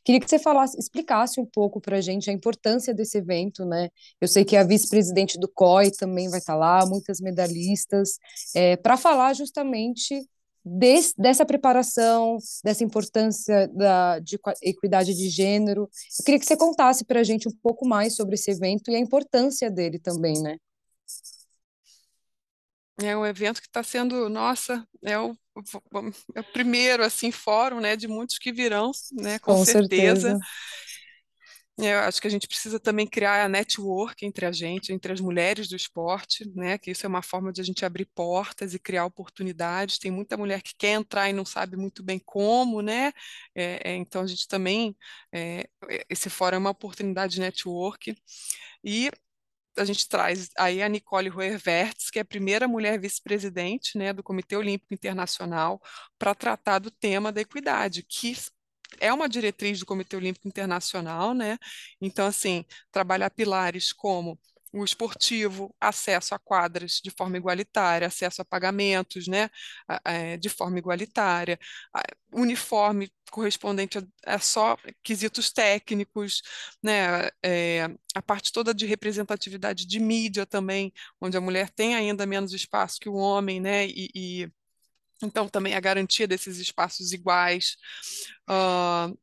Queria 0.04 0.20
que 0.20 0.28
você 0.28 0.38
falasse, 0.38 0.78
explicasse 0.78 1.40
um 1.40 1.46
pouco 1.46 1.80
para 1.80 1.96
a 1.96 2.00
gente 2.02 2.28
a 2.28 2.34
importância 2.34 2.92
desse 2.92 3.16
evento, 3.16 3.64
né? 3.64 3.88
Eu 4.20 4.28
sei 4.28 4.44
que 4.44 4.58
a 4.58 4.62
vice-presidente 4.62 5.38
do 5.38 5.48
COI 5.48 5.90
também 5.90 6.28
vai 6.28 6.38
estar 6.38 6.52
tá 6.52 6.58
lá, 6.58 6.84
muitas 6.84 7.18
medalhistas, 7.18 8.18
é, 8.54 8.76
para 8.76 8.98
falar 8.98 9.32
justamente 9.32 10.20
Des, 10.64 11.12
dessa 11.18 11.44
preparação, 11.44 12.38
dessa 12.62 12.84
importância 12.84 13.66
da, 13.68 14.20
de 14.20 14.38
equidade 14.62 15.12
de 15.12 15.28
gênero. 15.28 15.88
Eu 16.20 16.24
queria 16.24 16.38
que 16.38 16.46
você 16.46 16.56
contasse 16.56 17.04
para 17.04 17.18
a 17.18 17.24
gente 17.24 17.48
um 17.48 17.52
pouco 17.60 17.84
mais 17.84 18.14
sobre 18.14 18.36
esse 18.36 18.50
evento 18.52 18.88
e 18.88 18.94
a 18.94 18.98
importância 19.00 19.68
dele 19.68 19.98
também, 19.98 20.40
né? 20.40 20.58
É 23.00 23.16
um 23.16 23.26
evento 23.26 23.60
que 23.60 23.66
está 23.66 23.82
sendo, 23.82 24.28
nossa, 24.28 24.86
é 25.02 25.18
o, 25.18 25.34
é 26.34 26.40
o 26.40 26.52
primeiro 26.52 27.02
assim 27.02 27.32
fórum, 27.32 27.80
né, 27.80 27.96
de 27.96 28.06
muitos 28.06 28.38
que 28.38 28.52
virão, 28.52 28.90
né, 29.12 29.38
com, 29.38 29.54
Com 29.54 29.64
certeza. 29.64 30.30
certeza. 30.30 30.38
Eu 31.78 32.00
acho 32.00 32.20
que 32.20 32.26
a 32.26 32.30
gente 32.30 32.46
precisa 32.46 32.78
também 32.78 33.06
criar 33.06 33.44
a 33.44 33.48
network 33.48 34.26
entre 34.26 34.44
a 34.44 34.52
gente, 34.52 34.92
entre 34.92 35.10
as 35.10 35.20
mulheres 35.20 35.68
do 35.68 35.74
esporte, 35.74 36.44
né? 36.54 36.76
Que 36.76 36.90
isso 36.90 37.06
é 37.06 37.08
uma 37.08 37.22
forma 37.22 37.50
de 37.50 37.62
a 37.62 37.64
gente 37.64 37.84
abrir 37.84 38.04
portas 38.14 38.74
e 38.74 38.78
criar 38.78 39.06
oportunidades. 39.06 39.98
Tem 39.98 40.10
muita 40.10 40.36
mulher 40.36 40.60
que 40.62 40.74
quer 40.76 40.92
entrar 40.92 41.30
e 41.30 41.32
não 41.32 41.46
sabe 41.46 41.76
muito 41.76 42.02
bem 42.02 42.20
como, 42.24 42.82
né? 42.82 43.10
É, 43.54 43.90
é, 43.92 43.96
então 43.96 44.20
a 44.22 44.26
gente 44.26 44.46
também 44.46 44.94
é, 45.32 45.66
esse 46.10 46.28
fórum 46.28 46.56
é 46.56 46.58
uma 46.58 46.70
oportunidade 46.70 47.34
de 47.34 47.40
network 47.40 48.14
e 48.84 49.10
a 49.76 49.84
gente 49.84 50.08
traz 50.08 50.50
aí 50.58 50.82
a 50.82 50.88
Nicole 50.88 51.28
Roerwertz, 51.28 52.10
que 52.10 52.18
é 52.18 52.22
a 52.22 52.24
primeira 52.24 52.68
mulher 52.68 53.00
vice-presidente 53.00 53.96
né, 53.96 54.12
do 54.12 54.22
Comitê 54.22 54.56
Olímpico 54.56 54.92
Internacional, 54.94 55.80
para 56.18 56.34
tratar 56.34 56.78
do 56.78 56.90
tema 56.90 57.32
da 57.32 57.40
equidade, 57.40 58.02
que 58.02 58.36
é 59.00 59.12
uma 59.12 59.28
diretriz 59.28 59.80
do 59.80 59.86
Comitê 59.86 60.16
Olímpico 60.16 60.46
Internacional, 60.46 61.32
né? 61.34 61.58
Então, 62.00 62.26
assim, 62.26 62.64
trabalhar 62.90 63.30
pilares 63.30 63.92
como 63.92 64.38
o 64.72 64.84
esportivo, 64.84 65.74
acesso 65.80 66.34
a 66.34 66.38
quadras 66.38 67.00
de 67.02 67.10
forma 67.10 67.36
igualitária, 67.36 68.06
acesso 68.06 68.40
a 68.42 68.44
pagamentos, 68.44 69.26
né, 69.28 69.50
de 70.40 70.48
forma 70.48 70.78
igualitária, 70.78 71.58
uniforme 72.32 73.12
correspondente 73.30 73.98
a, 73.98 74.34
a 74.34 74.38
só 74.38 74.76
quesitos 75.02 75.52
técnicos, 75.52 76.42
né, 76.82 77.28
é, 77.44 77.88
a 78.14 78.22
parte 78.22 78.52
toda 78.52 78.74
de 78.74 78.86
representatividade 78.86 79.86
de 79.86 80.00
mídia 80.00 80.46
também, 80.46 80.92
onde 81.20 81.36
a 81.36 81.40
mulher 81.40 81.70
tem 81.70 81.94
ainda 81.94 82.26
menos 82.26 82.52
espaço 82.52 82.98
que 83.00 83.08
o 83.08 83.14
homem, 83.14 83.60
né, 83.60 83.86
e, 83.86 84.08
e 84.14 84.52
então, 85.22 85.48
também 85.48 85.74
a 85.74 85.80
garantia 85.80 86.26
desses 86.26 86.58
espaços 86.58 87.12
iguais. 87.12 87.76
Uh, 88.50 89.16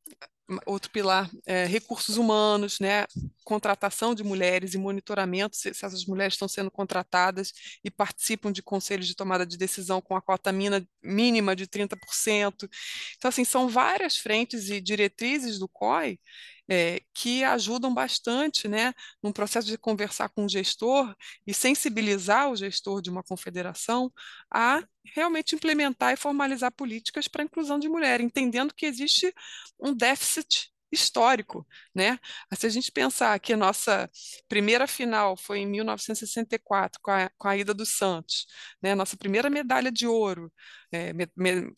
outro 0.66 0.92
pilar 0.92 1.30
é 1.46 1.66
recursos 1.66 2.18
humanos, 2.18 2.80
né? 2.80 3.06
contratação 3.44 4.14
de 4.14 4.24
mulheres 4.24 4.76
e 4.76 4.78
monitoramento 4.78 5.56
se, 5.56 5.74
se, 5.74 5.84
essas 5.84 6.06
mulheres 6.06 6.36
estão 6.36 6.48
sendo 6.48 6.70
contratadas 6.70 7.52
e 7.84 7.90
participam 7.90 8.52
de 8.52 8.62
conselhos 8.62 9.08
de 9.08 9.16
tomada 9.16 9.46
de 9.46 9.58
decisão 9.58 10.00
com 10.00 10.16
a 10.16 10.22
cota 10.22 10.52
mina, 10.52 10.88
mínima 11.02 11.56
de 11.56 11.66
30%. 11.66 12.70
Então, 13.18 13.30
assim, 13.30 13.44
são 13.44 13.68
várias 13.68 14.18
frentes 14.18 14.70
e 14.70 14.80
diretrizes 14.80 15.58
do 15.58 15.68
COI 15.68 16.20
é, 16.70 17.02
que 17.14 17.44
ajudam 17.44 17.94
bastante 17.94 18.68
né, 18.68 18.94
no 19.24 19.34
processo 19.34 19.68
de 19.68 19.78
conversar 19.78 20.30
com 20.30 20.46
o 20.46 20.50
gestor 20.50 21.16
e 21.46 21.54
sensibilizar 21.54 22.50
o 22.52 22.56
gestor 22.56 23.02
de 23.02 23.10
uma 23.10 23.24
confederação 23.24 24.12
a 24.54 24.84
realmente 25.16 25.56
implementar 25.56 26.14
e 26.14 26.18
formalizar 26.18 26.72
políticas 26.72 27.28
para 27.28 27.42
a 27.42 27.46
inclusão 27.46 27.80
de 27.80 27.90
mulher, 27.90 28.22
entendendo 28.22 28.74
que 28.74 28.86
existe 28.86 29.34
um 29.80 29.94
déficit 29.94 30.72
histórico, 30.92 31.68
né? 31.94 32.20
Se 32.56 32.66
a 32.66 32.70
gente 32.70 32.92
pensar 32.92 33.40
que 33.40 33.54
a 33.54 33.58
nossa 33.58 34.10
primeira 34.48 34.88
final 34.88 35.38
foi 35.38 35.60
em 35.60 35.68
1964 35.68 37.00
com 37.02 37.12
a, 37.12 37.30
com 37.38 37.48
a 37.48 37.58
ida 37.58 37.74
do 37.74 37.86
Santos, 37.86 38.48
né? 38.82 38.96
Nossa 38.96 39.16
primeira 39.18 39.50
medalha 39.50 39.92
de 39.92 40.08
ouro, 40.08 40.52
é, 40.92 41.14
me, 41.14 41.28
me, 41.36 41.74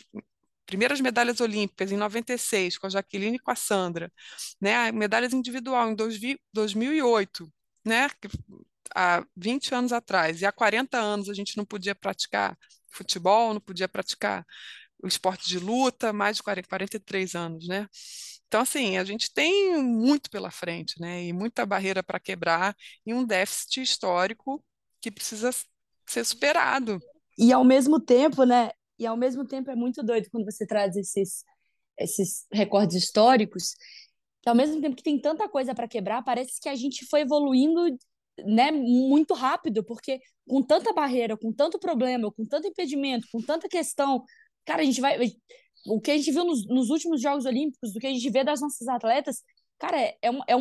primeiras 0.72 1.02
medalhas 1.02 1.42
olímpicas 1.42 1.92
em 1.92 1.98
96 1.98 2.78
com 2.78 2.88
a 2.88 2.90
Jaqueline 2.90 3.36
e 3.36 3.40
com 3.40 3.52
a 3.52 3.56
Sandra, 3.56 4.10
né? 4.60 4.90
Medalhas 4.94 5.34
individual 5.34 5.92
em 5.92 5.96
2008, 6.54 7.52
né? 7.86 8.08
Há 8.96 9.26
20 9.36 9.76
anos 9.76 9.92
atrás 9.92 10.42
e 10.42 10.46
há 10.46 10.52
40 10.52 10.98
anos 10.98 11.30
a 11.30 11.34
gente 11.34 11.58
não 11.58 11.66
podia 11.66 11.94
praticar 11.94 12.58
futebol, 12.90 13.54
não 13.54 13.60
podia 13.60 13.88
praticar 13.88 14.46
o 15.04 15.08
esporte 15.08 15.50
de 15.50 15.60
luta, 15.60 16.14
mais 16.14 16.38
de 16.38 16.44
40, 16.44 16.70
43 16.70 17.36
anos, 17.36 17.68
né? 17.68 17.88
Então, 18.48 18.62
assim, 18.62 18.98
a 18.98 19.04
gente 19.04 19.34
tem 19.34 19.78
muito 19.84 20.30
pela 20.30 20.52
frente, 20.52 21.00
né? 21.02 21.26
E 21.26 21.34
muita 21.34 21.66
barreira 21.66 22.02
para 22.02 22.20
quebrar 22.20 22.76
e 23.06 23.14
um 23.14 23.26
déficit 23.26 23.82
histórico 23.82 24.64
que 25.02 25.12
precisa 25.12 25.52
ser 26.06 26.24
superado. 26.24 26.98
E 27.38 27.52
ao 27.52 27.64
mesmo 27.66 28.00
tempo, 28.00 28.44
né, 28.46 28.72
e 29.02 29.06
ao 29.08 29.18
mesmo 29.18 29.44
tempo 29.46 29.72
é 29.72 29.76
muito 29.76 30.04
doido 30.04 30.30
quando 30.32 30.46
você 30.46 30.64
traz 30.64 30.96
esses, 30.96 31.44
esses 31.98 32.46
recordes 32.54 32.96
históricos, 32.96 33.74
que 34.44 34.48
ao 34.48 34.54
mesmo 34.54 34.80
tempo 34.80 34.96
que 34.96 35.02
tem 35.02 35.20
tanta 35.20 35.50
coisa 35.50 35.74
para 35.74 35.88
quebrar, 35.88 36.24
parece 36.24 36.62
que 36.62 36.70
a 36.70 36.76
gente 36.76 37.08
foi 37.08 37.22
evoluindo 37.22 37.98
né, 38.46 38.72
muito 38.72 39.34
rápido, 39.34 39.84
porque 39.84 40.20
com 40.48 40.62
tanta 40.62 40.94
barreira, 40.94 41.36
com 41.36 41.52
tanto 41.52 41.80
problema, 41.80 42.32
com 42.32 42.46
tanto 42.46 42.68
impedimento, 42.68 43.28
com 43.32 43.42
tanta 43.42 43.68
questão, 43.68 44.24
cara, 44.66 44.84
a 44.84 44.86
gente 44.86 45.02
vai. 45.02 45.18
O 45.88 46.00
que 46.00 46.12
a 46.12 46.18
gente 46.18 46.32
viu 46.32 46.46
nos, 46.46 46.68
nos 46.68 46.92
últimos 46.92 47.20
Jogos 47.20 47.46
Olímpicos, 47.46 47.94
do 47.94 48.00
que 48.00 48.06
a 48.06 48.12
gente 48.12 48.30
vê 48.30 48.44
das 48.44 48.62
nossas 48.62 48.88
atletas, 48.88 49.42
cara, 49.80 50.00
é, 50.00 50.16
é, 50.22 50.30
uma, 50.30 50.46
é 50.48 50.56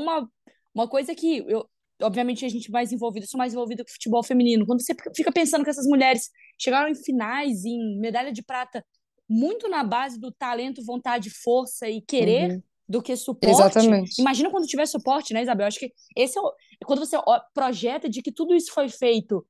uma, 0.75 0.89
coisa 0.89 1.15
que 1.15 1.45
eu, 1.47 1.69
obviamente 2.01 2.47
a 2.47 2.49
gente 2.49 2.71
mais 2.71 2.91
envolvido, 2.91 3.27
sou 3.27 3.37
mais 3.37 3.53
envolvida 3.53 3.85
com 3.85 3.91
futebol 3.91 4.25
feminino. 4.25 4.65
Quando 4.65 4.81
você 4.83 4.95
fica 5.15 5.31
pensando 5.31 5.63
que 5.63 5.69
essas 5.69 5.87
mulheres 5.87 6.31
chegaram 6.61 6.89
em 6.89 6.95
finais, 6.95 7.65
em 7.65 7.99
medalha 7.99 8.33
de 8.33 8.43
prata, 8.43 8.85
muito 9.29 9.69
na 9.69 9.83
base 9.83 10.19
do 10.19 10.31
talento, 10.31 10.85
vontade, 10.85 11.31
força 11.31 11.89
e 11.89 12.01
querer, 12.01 12.51
uhum. 12.51 12.63
do 12.89 13.03
que 13.03 13.17
suporte. 13.17 13.55
Exatamente. 13.55 14.21
Imagina 14.21 14.51
quando 14.51 14.67
tiver 14.67 14.87
suporte, 14.87 15.33
né, 15.33 15.43
Isabel? 15.43 15.67
Acho 15.67 15.79
que 15.79 15.93
esse 16.17 16.37
é 16.37 16.41
o, 16.41 16.53
quando 16.85 16.99
você 16.99 17.17
projeta 17.55 18.09
de 18.09 18.21
que 18.23 18.33
tudo 18.33 18.55
isso 18.55 18.73
foi 18.73 18.89
feito 18.89 19.47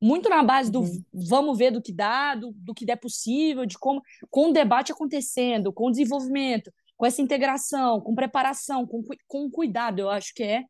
muito 0.00 0.28
na 0.28 0.42
base 0.42 0.70
do 0.70 0.80
uhum. 0.80 1.04
vamos 1.12 1.58
ver 1.58 1.72
do 1.72 1.82
que 1.82 1.92
dá, 1.92 2.34
do, 2.34 2.52
do 2.54 2.72
que 2.72 2.86
der 2.86 2.96
possível, 2.96 3.66
de 3.66 3.76
como, 3.78 4.00
com 4.30 4.50
o 4.50 4.52
debate 4.52 4.92
acontecendo, 4.92 5.72
com 5.72 5.86
o 5.86 5.90
desenvolvimento, 5.90 6.72
com 6.96 7.04
essa 7.06 7.20
integração, 7.20 8.00
com 8.00 8.14
preparação, 8.14 8.86
com, 8.86 9.02
com 9.26 9.50
cuidado, 9.50 10.00
eu 10.00 10.10
acho 10.10 10.32
que 10.34 10.42
é, 10.42 10.64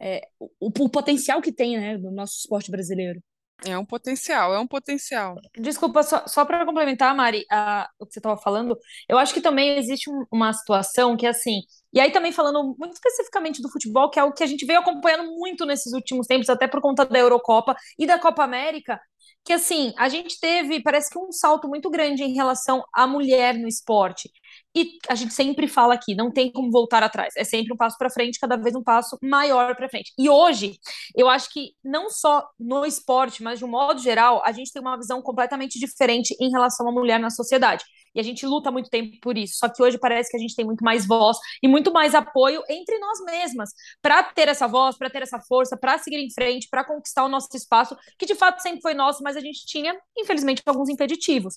é 0.00 0.28
o, 0.38 0.66
o, 0.66 0.90
potencial 0.90 1.40
que 1.40 1.52
tem 1.52 1.76
né, 1.76 1.96
no 1.96 2.10
nosso 2.10 2.38
esporte 2.38 2.70
brasileiro. 2.70 3.22
É 3.64 3.76
um 3.76 3.84
potencial, 3.84 4.54
é 4.54 4.58
um 4.60 4.66
potencial. 4.68 5.36
Desculpa, 5.56 6.04
só, 6.04 6.24
só 6.28 6.44
para 6.44 6.64
complementar, 6.64 7.14
Mari, 7.14 7.44
a, 7.50 7.88
o 7.98 8.06
que 8.06 8.12
você 8.12 8.20
estava 8.20 8.40
falando, 8.40 8.78
eu 9.08 9.18
acho 9.18 9.34
que 9.34 9.40
também 9.40 9.76
existe 9.76 10.08
um, 10.08 10.24
uma 10.30 10.52
situação 10.52 11.16
que, 11.16 11.26
assim, 11.26 11.62
e 11.92 11.98
aí 11.98 12.12
também 12.12 12.30
falando 12.30 12.76
muito 12.78 12.92
especificamente 12.92 13.60
do 13.60 13.68
futebol, 13.70 14.10
que 14.10 14.18
é 14.20 14.22
o 14.22 14.32
que 14.32 14.44
a 14.44 14.46
gente 14.46 14.64
veio 14.64 14.78
acompanhando 14.78 15.24
muito 15.36 15.66
nesses 15.66 15.92
últimos 15.92 16.28
tempos, 16.28 16.48
até 16.48 16.68
por 16.68 16.80
conta 16.80 17.04
da 17.04 17.18
Eurocopa 17.18 17.74
e 17.98 18.06
da 18.06 18.16
Copa 18.16 18.44
América, 18.44 19.00
que 19.44 19.52
assim, 19.52 19.92
a 19.96 20.08
gente 20.08 20.38
teve, 20.38 20.80
parece 20.82 21.10
que 21.10 21.18
um 21.18 21.32
salto 21.32 21.66
muito 21.68 21.90
grande 21.90 22.22
em 22.22 22.34
relação 22.34 22.84
à 22.94 23.06
mulher 23.06 23.54
no 23.58 23.66
esporte. 23.66 24.30
E 24.76 24.98
a 25.08 25.14
gente 25.14 25.34
sempre 25.34 25.66
fala 25.66 25.94
aqui, 25.94 26.14
não 26.14 26.30
tem 26.30 26.52
como 26.52 26.70
voltar 26.70 27.02
atrás. 27.02 27.34
É 27.36 27.44
sempre 27.44 27.72
um 27.72 27.76
passo 27.76 27.96
para 27.98 28.10
frente, 28.10 28.38
cada 28.38 28.56
vez 28.56 28.74
um 28.74 28.82
passo 28.82 29.18
maior 29.22 29.74
para 29.74 29.88
frente. 29.88 30.12
E 30.18 30.28
hoje, 30.28 30.78
eu 31.16 31.28
acho 31.28 31.50
que 31.52 31.72
não 31.82 32.10
só 32.10 32.46
no 32.58 32.84
esporte, 32.86 33.42
mas 33.42 33.58
de 33.58 33.64
um 33.64 33.68
modo 33.68 34.00
geral, 34.00 34.42
a 34.44 34.52
gente 34.52 34.72
tem 34.72 34.80
uma 34.80 34.96
visão 34.96 35.22
completamente 35.22 35.78
diferente 35.78 36.36
em 36.40 36.50
relação 36.50 36.88
à 36.88 36.92
mulher 36.92 37.18
na 37.18 37.30
sociedade. 37.30 37.84
E 38.14 38.20
a 38.20 38.22
gente 38.22 38.46
luta 38.46 38.70
muito 38.70 38.90
tempo 38.90 39.16
por 39.20 39.36
isso. 39.36 39.58
Só 39.58 39.68
que 39.68 39.82
hoje 39.82 39.98
parece 39.98 40.30
que 40.30 40.36
a 40.36 40.40
gente 40.40 40.54
tem 40.54 40.64
muito 40.64 40.84
mais 40.84 41.06
voz 41.06 41.36
e 41.62 41.68
muito 41.68 41.92
mais 41.92 42.14
apoio 42.14 42.62
entre 42.68 42.98
nós 42.98 43.20
mesmas 43.24 43.70
para 44.02 44.22
ter 44.22 44.48
essa 44.48 44.66
voz, 44.66 44.96
para 44.96 45.10
ter 45.10 45.22
essa 45.22 45.40
força, 45.40 45.76
para 45.76 45.98
seguir 45.98 46.18
em 46.18 46.32
frente, 46.32 46.68
para 46.70 46.84
conquistar 46.84 47.24
o 47.24 47.28
nosso 47.28 47.48
espaço, 47.54 47.96
que 48.18 48.26
de 48.26 48.34
fato 48.34 48.60
sempre 48.60 48.80
foi 48.80 48.94
nosso, 48.94 49.22
mas 49.22 49.36
a 49.36 49.40
gente 49.40 49.64
tinha, 49.66 49.96
infelizmente, 50.16 50.62
alguns 50.66 50.88
impeditivos. 50.88 51.56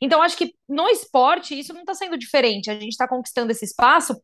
Então, 0.00 0.22
acho 0.22 0.36
que 0.36 0.54
no 0.68 0.88
esporte 0.88 1.58
isso 1.58 1.72
não 1.72 1.80
está 1.80 1.94
sendo 1.94 2.16
diferente. 2.18 2.70
A 2.70 2.74
gente 2.74 2.90
está 2.90 3.08
conquistando 3.08 3.52
esse 3.52 3.64
espaço 3.64 4.16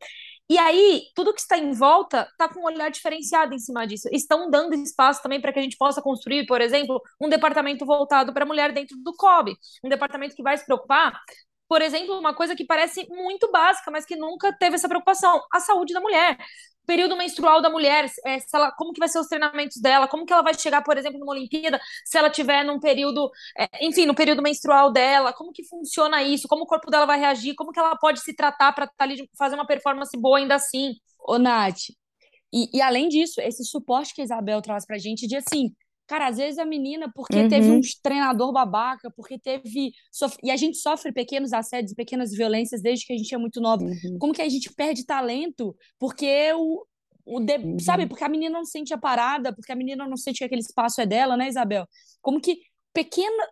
e 0.51 0.57
aí, 0.57 1.03
tudo 1.13 1.31
que 1.31 1.41
está 1.41 1.59
em 1.59 1.73
volta 1.73 2.27
está 2.31 2.51
com 2.51 2.61
um 2.61 2.65
olhar 2.65 2.89
diferenciado 2.89 3.53
em 3.53 3.59
cima 3.59 3.85
disso. 3.85 4.09
Estão 4.11 4.49
dando 4.49 4.73
espaço 4.73 5.21
também 5.21 5.39
para 5.39 5.53
que 5.53 5.59
a 5.59 5.61
gente 5.61 5.77
possa 5.77 6.01
construir, 6.01 6.47
por 6.47 6.59
exemplo, 6.59 6.99
um 7.21 7.29
departamento 7.29 7.85
voltado 7.85 8.33
para 8.33 8.45
a 8.45 8.47
mulher 8.47 8.71
dentro 8.73 8.97
do 8.97 9.15
COB. 9.15 9.53
Um 9.83 9.89
departamento 9.89 10.35
que 10.35 10.41
vai 10.41 10.57
se 10.57 10.65
preocupar 10.65 11.21
por 11.69 11.83
exemplo, 11.83 12.17
uma 12.17 12.33
coisa 12.33 12.55
que 12.55 12.65
parece 12.65 13.07
muito 13.09 13.51
básica, 13.51 13.91
mas 13.91 14.03
que 14.03 14.15
nunca 14.15 14.51
teve 14.51 14.75
essa 14.75 14.89
preocupação, 14.89 15.39
a 15.53 15.59
saúde 15.59 15.93
da 15.93 16.01
mulher. 16.01 16.35
Período 16.87 17.15
menstrual 17.15 17.61
da 17.61 17.69
mulher, 17.69 18.11
é, 18.25 18.39
ela, 18.51 18.71
como 18.71 18.91
que 18.91 18.99
vai 18.99 19.07
ser 19.07 19.19
os 19.19 19.27
treinamentos 19.27 19.79
dela, 19.79 20.07
como 20.07 20.25
que 20.25 20.33
ela 20.33 20.41
vai 20.41 20.55
chegar, 20.55 20.83
por 20.83 20.97
exemplo, 20.97 21.19
numa 21.19 21.33
Olimpíada, 21.33 21.79
se 22.03 22.17
ela 22.17 22.31
tiver 22.31 22.63
num 22.63 22.79
período, 22.79 23.29
é, 23.55 23.85
enfim, 23.85 24.07
no 24.07 24.15
período 24.15 24.41
menstrual 24.41 24.91
dela, 24.91 25.31
como 25.31 25.51
que 25.51 25.63
funciona 25.63 26.23
isso, 26.23 26.47
como 26.47 26.63
o 26.63 26.67
corpo 26.67 26.89
dela 26.89 27.05
vai 27.05 27.19
reagir, 27.19 27.53
como 27.53 27.71
que 27.71 27.79
ela 27.79 27.95
pode 27.95 28.21
se 28.21 28.35
tratar 28.35 28.73
para 28.73 28.87
tá 28.87 29.05
fazer 29.37 29.53
uma 29.53 29.67
performance 29.67 30.17
boa 30.19 30.39
ainda 30.39 30.55
assim. 30.55 30.95
Ô, 31.19 31.37
Nath, 31.37 31.91
e, 32.51 32.75
e 32.75 32.81
além 32.81 33.07
disso, 33.07 33.39
esse 33.41 33.63
suporte 33.63 34.15
que 34.15 34.21
a 34.21 34.23
Isabel 34.23 34.59
traz 34.59 34.87
pra 34.87 34.97
gente 34.97 35.27
de 35.27 35.35
assim, 35.35 35.71
Cara, 36.09 36.27
às 36.27 36.37
vezes 36.37 36.57
a 36.57 36.65
menina, 36.65 37.11
porque 37.13 37.37
uhum. 37.37 37.47
teve 37.47 37.69
um 37.69 37.79
treinador 38.01 38.51
babaca, 38.51 39.11
porque 39.15 39.37
teve. 39.37 39.91
Sof... 40.11 40.35
E 40.43 40.49
a 40.49 40.57
gente 40.57 40.79
sofre 40.79 41.11
pequenos 41.11 41.53
assédios, 41.53 41.93
pequenas 41.93 42.31
violências 42.31 42.81
desde 42.81 43.05
que 43.05 43.13
a 43.13 43.15
gente 43.15 43.31
é 43.35 43.37
muito 43.37 43.61
nova. 43.61 43.83
Uhum. 43.83 44.17
Como 44.17 44.33
que 44.33 44.41
a 44.41 44.49
gente 44.49 44.73
perde 44.73 45.05
talento? 45.05 45.77
Porque 45.99 46.51
o. 46.55 46.83
o 47.27 47.39
de... 47.39 47.57
uhum. 47.57 47.77
Sabe? 47.77 48.07
Porque 48.07 48.23
a 48.23 48.27
menina 48.27 48.57
não 48.57 48.65
sente 48.65 48.91
a 48.91 48.97
parada, 48.97 49.53
porque 49.53 49.71
a 49.71 49.75
menina 49.75 50.07
não 50.07 50.17
sente 50.17 50.39
que 50.39 50.45
aquele 50.45 50.61
espaço 50.61 50.99
é 50.99 51.05
dela, 51.05 51.37
né, 51.37 51.47
Isabel? 51.47 51.85
Como 52.23 52.41
que 52.41 52.57
pequena, 52.91 53.47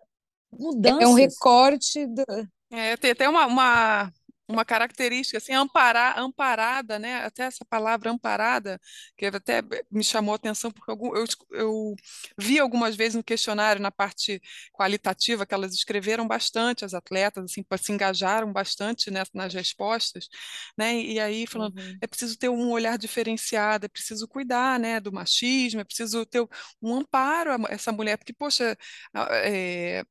mudanças. 0.52 1.02
É 1.02 1.06
um 1.06 1.14
recorte. 1.14 2.08
Do... 2.08 2.24
É, 2.72 2.96
tem 2.96 3.12
até 3.12 3.28
uma, 3.28 3.46
uma 3.46 4.12
uma 4.48 4.64
característica 4.64 5.36
assim 5.38 5.52
amparar, 5.52 6.18
amparada, 6.18 6.98
né? 6.98 7.16
Até 7.24 7.44
essa 7.44 7.64
palavra 7.66 8.10
amparada 8.10 8.80
que 9.16 9.26
até 9.26 9.62
me 9.90 10.02
chamou 10.02 10.32
a 10.32 10.36
atenção 10.36 10.70
porque 10.70 10.90
eu, 10.90 11.24
eu, 11.52 11.94
vi 12.38 12.58
algumas 12.58 12.96
vezes 12.96 13.14
no 13.14 13.22
questionário 13.22 13.80
na 13.82 13.90
parte 13.90 14.40
qualitativa 14.72 15.44
que 15.44 15.52
elas 15.54 15.74
escreveram 15.74 16.26
bastante 16.26 16.84
as 16.84 16.94
atletas 16.94 17.44
assim 17.44 17.64
se 17.78 17.92
engajaram 17.92 18.52
bastante 18.52 19.10
né, 19.10 19.22
nas 19.34 19.52
respostas, 19.52 20.28
né? 20.76 20.98
E 20.98 21.20
aí 21.20 21.46
falando 21.46 21.78
uhum. 21.78 21.98
é 22.00 22.06
preciso 22.06 22.38
ter 22.38 22.48
um 22.48 22.70
olhar 22.70 22.96
diferenciado, 22.96 23.86
é 23.86 23.88
preciso 23.88 24.26
cuidar, 24.26 24.80
né, 24.80 24.98
do 25.00 25.12
machismo, 25.12 25.80
é 25.80 25.84
preciso 25.84 26.24
ter 26.24 26.46
um 26.82 26.94
amparo 26.94 27.52
a 27.52 27.58
essa 27.68 27.92
mulher 27.92 28.16
porque 28.16 28.32
poxa 28.32 28.76
é, 29.44 30.04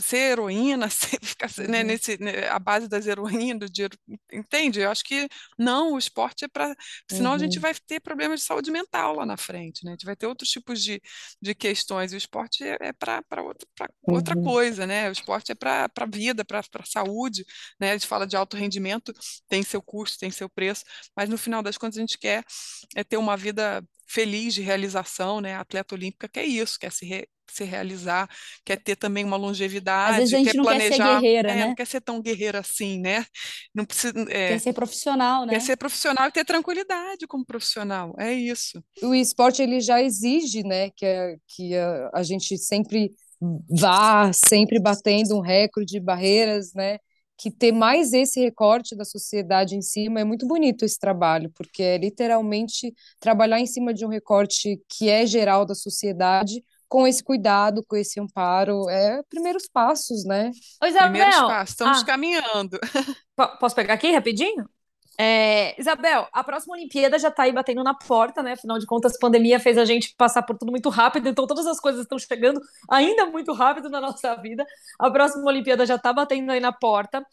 ser 0.00 0.32
heroína, 0.32 0.88
ser, 0.90 1.18
ficar 1.22 1.48
né, 1.58 1.64
uhum. 1.64 1.70
né, 1.70 1.82
nesse, 1.82 2.20
né, 2.20 2.48
a 2.48 2.58
base 2.58 2.88
das 2.88 3.06
heroínas, 3.06 3.70
de, 3.70 3.88
entende? 4.32 4.80
Eu 4.80 4.90
acho 4.90 5.04
que 5.04 5.28
não, 5.58 5.94
o 5.94 5.98
esporte 5.98 6.44
é 6.44 6.48
para. 6.48 6.74
Senão 7.10 7.30
uhum. 7.30 7.36
a 7.36 7.38
gente 7.38 7.56
uhum. 7.56 7.62
vai 7.62 7.74
ter 7.86 8.00
problemas 8.00 8.40
de 8.40 8.46
saúde 8.46 8.70
mental 8.70 9.16
lá 9.16 9.26
na 9.26 9.36
frente, 9.36 9.84
né? 9.84 9.92
A 9.92 9.94
gente 9.94 10.06
vai 10.06 10.16
ter 10.16 10.26
outros 10.26 10.48
tipos 10.48 10.82
de, 10.82 11.00
de 11.40 11.54
questões. 11.54 12.12
E 12.12 12.16
o 12.16 12.18
esporte 12.18 12.64
é, 12.64 12.76
é 12.80 12.92
para 12.92 13.42
outra, 13.42 13.66
uhum. 14.06 14.14
outra 14.14 14.34
coisa, 14.34 14.86
né? 14.86 15.08
O 15.08 15.12
esporte 15.12 15.52
é 15.52 15.54
para 15.54 15.90
a 15.96 16.06
vida, 16.06 16.44
para 16.44 16.60
a 16.60 16.84
saúde, 16.86 17.44
né? 17.80 17.90
A 17.90 17.92
gente 17.94 18.06
fala 18.06 18.26
de 18.26 18.36
alto 18.36 18.56
rendimento, 18.56 19.12
tem 19.48 19.62
seu 19.62 19.82
custo, 19.82 20.18
tem 20.18 20.30
seu 20.30 20.48
preço, 20.48 20.84
mas 21.16 21.28
no 21.28 21.38
final 21.38 21.62
das 21.62 21.78
contas 21.78 21.98
a 21.98 22.00
gente 22.00 22.18
quer 22.18 22.44
é 22.94 23.04
ter 23.04 23.16
uma 23.16 23.36
vida 23.36 23.82
feliz 24.06 24.54
de 24.54 24.62
realização, 24.62 25.40
né? 25.40 25.54
A 25.54 25.60
atleta 25.60 25.94
olímpica 25.94 26.28
quer 26.28 26.44
isso, 26.44 26.78
quer 26.78 26.92
se, 26.92 27.06
re, 27.06 27.28
se 27.50 27.64
realizar, 27.64 28.28
quer 28.64 28.76
ter 28.76 28.96
também 28.96 29.24
uma 29.24 29.36
longevidade, 29.36 30.12
Às 30.12 30.16
vezes 30.18 30.34
a 30.34 30.38
gente 30.38 30.50
quer 30.50 30.56
não 30.56 30.64
planejar, 30.64 30.88
quer 30.90 30.96
ser 30.96 31.20
guerreira, 31.20 31.50
é, 31.50 31.54
né? 31.54 31.66
não 31.66 31.74
quer 31.74 31.86
ser 31.86 32.00
tão 32.00 32.20
guerreira 32.20 32.58
assim, 32.60 33.00
né? 33.00 33.24
Não 33.74 33.84
precisa, 33.84 34.14
é, 34.28 34.48
quer 34.48 34.60
ser 34.60 34.72
profissional, 34.72 35.46
né? 35.46 35.52
Quer 35.54 35.60
ser 35.60 35.76
profissional 35.76 36.28
e 36.28 36.32
ter 36.32 36.44
tranquilidade 36.44 37.26
como 37.26 37.44
profissional, 37.44 38.14
é 38.18 38.32
isso. 38.32 38.82
O 39.02 39.14
esporte 39.14 39.62
ele 39.62 39.80
já 39.80 40.02
exige, 40.02 40.62
né, 40.62 40.90
que 40.90 41.06
a, 41.06 41.36
que 41.48 41.76
a, 41.76 42.10
a 42.14 42.22
gente 42.22 42.56
sempre 42.58 43.10
vá, 43.68 44.32
sempre 44.32 44.80
batendo 44.80 45.36
um 45.36 45.40
recorde 45.40 45.92
de 45.92 46.00
barreiras, 46.00 46.72
né? 46.74 46.98
Que 47.36 47.50
ter 47.50 47.72
mais 47.72 48.12
esse 48.12 48.40
recorte 48.40 48.94
da 48.96 49.04
sociedade 49.04 49.76
em 49.76 49.82
cima 49.82 50.20
é 50.20 50.24
muito 50.24 50.46
bonito 50.46 50.84
esse 50.84 50.98
trabalho, 50.98 51.50
porque 51.54 51.82
é 51.82 51.98
literalmente 51.98 52.94
trabalhar 53.18 53.60
em 53.60 53.66
cima 53.66 53.92
de 53.92 54.04
um 54.04 54.08
recorte 54.08 54.80
que 54.88 55.08
é 55.08 55.26
geral 55.26 55.64
da 55.64 55.74
sociedade, 55.74 56.62
com 56.88 57.06
esse 57.06 57.24
cuidado, 57.24 57.84
com 57.88 57.96
esse 57.96 58.20
amparo, 58.20 58.88
é 58.88 59.20
primeiros 59.28 59.66
passos, 59.66 60.24
né? 60.24 60.52
Oi, 60.82 60.88
Isabel. 60.88 61.10
Primeiros 61.10 61.40
passos, 61.40 61.70
estamos 61.70 62.02
ah, 62.02 62.04
caminhando. 62.04 62.78
Posso 63.58 63.74
pegar 63.74 63.94
aqui 63.94 64.12
rapidinho? 64.12 64.68
É, 65.18 65.80
Isabel, 65.80 66.26
a 66.32 66.42
próxima 66.42 66.74
Olimpíada 66.74 67.18
já 67.18 67.28
está 67.28 67.44
aí 67.44 67.52
batendo 67.52 67.84
na 67.84 67.94
porta, 67.94 68.42
né? 68.42 68.52
Afinal 68.52 68.78
de 68.78 68.86
contas, 68.86 69.14
a 69.14 69.18
pandemia 69.20 69.60
fez 69.60 69.78
a 69.78 69.84
gente 69.84 70.12
passar 70.16 70.42
por 70.42 70.58
tudo 70.58 70.72
muito 70.72 70.88
rápido, 70.88 71.28
então 71.28 71.46
todas 71.46 71.66
as 71.66 71.78
coisas 71.78 72.02
estão 72.02 72.18
chegando 72.18 72.60
ainda 72.90 73.26
muito 73.26 73.52
rápido 73.52 73.88
na 73.88 74.00
nossa 74.00 74.34
vida. 74.36 74.66
A 74.98 75.10
próxima 75.10 75.44
Olimpíada 75.46 75.86
já 75.86 75.94
está 75.94 76.12
batendo 76.12 76.50
aí 76.50 76.58
na 76.58 76.72
porta. 76.72 77.24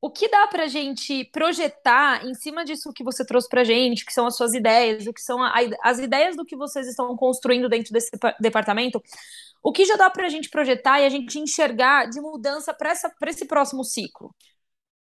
O 0.00 0.10
que 0.10 0.28
dá 0.28 0.46
para 0.46 0.64
a 0.64 0.68
gente 0.68 1.24
projetar 1.26 2.24
em 2.24 2.32
cima 2.34 2.64
disso 2.64 2.92
que 2.94 3.04
você 3.04 3.24
trouxe 3.24 3.48
para 3.48 3.60
a 3.60 3.64
gente, 3.64 4.04
que 4.06 4.12
são 4.12 4.26
as 4.26 4.36
suas 4.36 4.54
ideias, 4.54 5.06
o 5.06 5.12
que 5.12 5.20
são 5.20 5.42
a, 5.42 5.52
as 5.82 5.98
ideias 5.98 6.36
do 6.36 6.44
que 6.44 6.56
vocês 6.56 6.86
estão 6.86 7.14
construindo 7.16 7.68
dentro 7.68 7.92
desse 7.92 8.10
departamento? 8.40 9.02
O 9.62 9.72
que 9.72 9.84
já 9.84 9.96
dá 9.96 10.08
para 10.08 10.26
a 10.26 10.28
gente 10.30 10.48
projetar 10.48 11.00
e 11.00 11.04
a 11.04 11.08
gente 11.10 11.38
enxergar 11.38 12.08
de 12.08 12.20
mudança 12.20 12.72
para 12.72 12.92
esse 13.28 13.44
próximo 13.44 13.84
ciclo? 13.84 14.34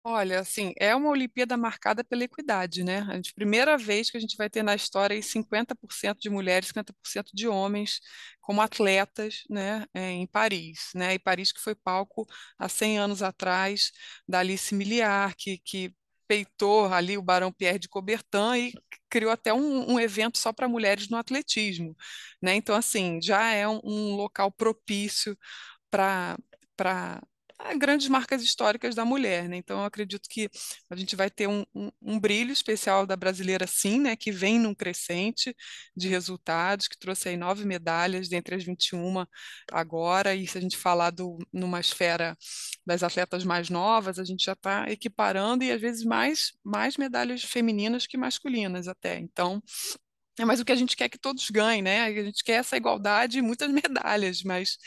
Olha, 0.03 0.41
assim, 0.41 0.73
é 0.79 0.95
uma 0.97 1.11
Olimpíada 1.11 1.57
marcada 1.59 2.03
pela 2.03 2.25
equidade, 2.25 2.83
né? 2.83 3.01
A 3.11 3.17
gente, 3.17 3.35
primeira 3.35 3.77
vez 3.77 4.11
que 4.11 4.17
a 4.17 4.21
gente 4.21 4.35
vai 4.37 4.49
ter 4.49 4.63
na 4.63 4.75
história 4.75 5.15
aí 5.15 5.23
50% 5.23 6.21
de 6.21 6.31
mulheres, 6.31 6.69
50% 6.69 7.31
de 7.35 7.47
homens 7.47 8.01
como 8.41 8.63
atletas, 8.63 9.43
né, 9.51 9.85
é, 9.93 10.11
em 10.11 10.27
Paris, 10.27 10.89
né? 10.95 11.15
E 11.15 11.19
Paris 11.19 11.53
que 11.53 11.61
foi 11.61 11.75
palco 11.75 12.27
há 12.59 12.67
100 12.69 12.99
anos 12.99 13.23
atrás 13.23 13.93
da 14.27 14.39
Alice 14.41 14.75
Milliard, 14.75 15.35
que, 15.37 15.59
que 15.59 15.95
peitou 16.27 16.87
ali 16.93 17.19
o 17.19 17.23
Barão 17.23 17.53
Pierre 17.53 17.79
de 17.79 17.89
Coubertin 17.89 18.55
e 18.57 18.73
criou 19.11 19.31
até 19.33 19.53
um, 19.53 19.93
um 19.93 20.01
evento 20.01 20.39
só 20.39 20.51
para 20.53 20.67
mulheres 20.69 21.09
no 21.11 21.17
atletismo, 21.19 21.95
né? 22.41 22.55
Então, 22.55 22.75
assim, 22.75 23.21
já 23.23 23.53
é 23.53 23.69
um, 23.69 23.81
um 23.85 24.15
local 24.17 24.51
propício 24.51 25.37
para 25.91 26.39
para 26.77 27.23
grandes 27.79 28.09
marcas 28.09 28.43
históricas 28.43 28.95
da 28.95 29.05
mulher, 29.05 29.49
né? 29.49 29.57
Então, 29.57 29.81
eu 29.81 29.85
acredito 29.85 30.29
que 30.29 30.49
a 30.89 30.97
gente 30.97 31.15
vai 31.17 31.31
ter 31.31 31.47
um, 31.49 31.65
um, 31.75 31.91
um, 32.03 32.19
brilho 32.19 32.53
especial 32.53 33.07
da 33.07 33.17
brasileira, 33.17 33.67
sim, 33.67 34.01
né? 34.01 34.17
Que 34.17 34.33
vem 34.33 34.59
num 34.59 34.75
crescente 34.75 35.55
de 35.97 36.09
resultados, 36.09 36.89
que 36.89 36.99
trouxe 36.99 37.29
aí 37.29 37.37
nove 37.37 37.65
medalhas 37.65 38.29
dentre 38.29 38.55
as 38.55 38.65
21 38.65 39.25
agora, 39.73 40.35
e 40.35 40.47
se 40.47 40.59
a 40.59 40.61
gente 40.61 40.77
falar 40.77 41.11
do, 41.11 41.39
numa 41.53 41.81
esfera 41.81 42.37
das 42.87 43.03
atletas 43.03 43.45
mais 43.45 43.71
novas, 43.71 44.19
a 44.19 44.25
gente 44.25 44.45
já 44.45 44.53
está 44.53 44.91
equiparando 44.91 45.65
e 45.65 45.71
às 45.73 45.81
vezes 45.81 46.05
mais, 46.05 46.53
mais 46.65 46.97
medalhas 46.97 47.43
femininas 47.43 48.07
que 48.07 48.17
masculinas 48.17 48.89
até. 48.89 49.19
Então, 49.19 49.63
é 50.39 50.45
mas 50.45 50.61
o 50.61 50.65
que 50.65 50.73
a 50.73 50.77
gente 50.77 50.97
quer 50.97 51.09
que 51.09 51.19
todos 51.19 51.51
ganhem, 51.51 51.83
né? 51.83 52.01
A 52.03 52.13
gente 52.25 52.43
quer 52.43 52.55
essa 52.55 52.77
igualdade 52.77 53.39
e 53.39 53.43
muitas 53.43 53.69
medalhas, 53.73 54.43
mas 54.43 54.79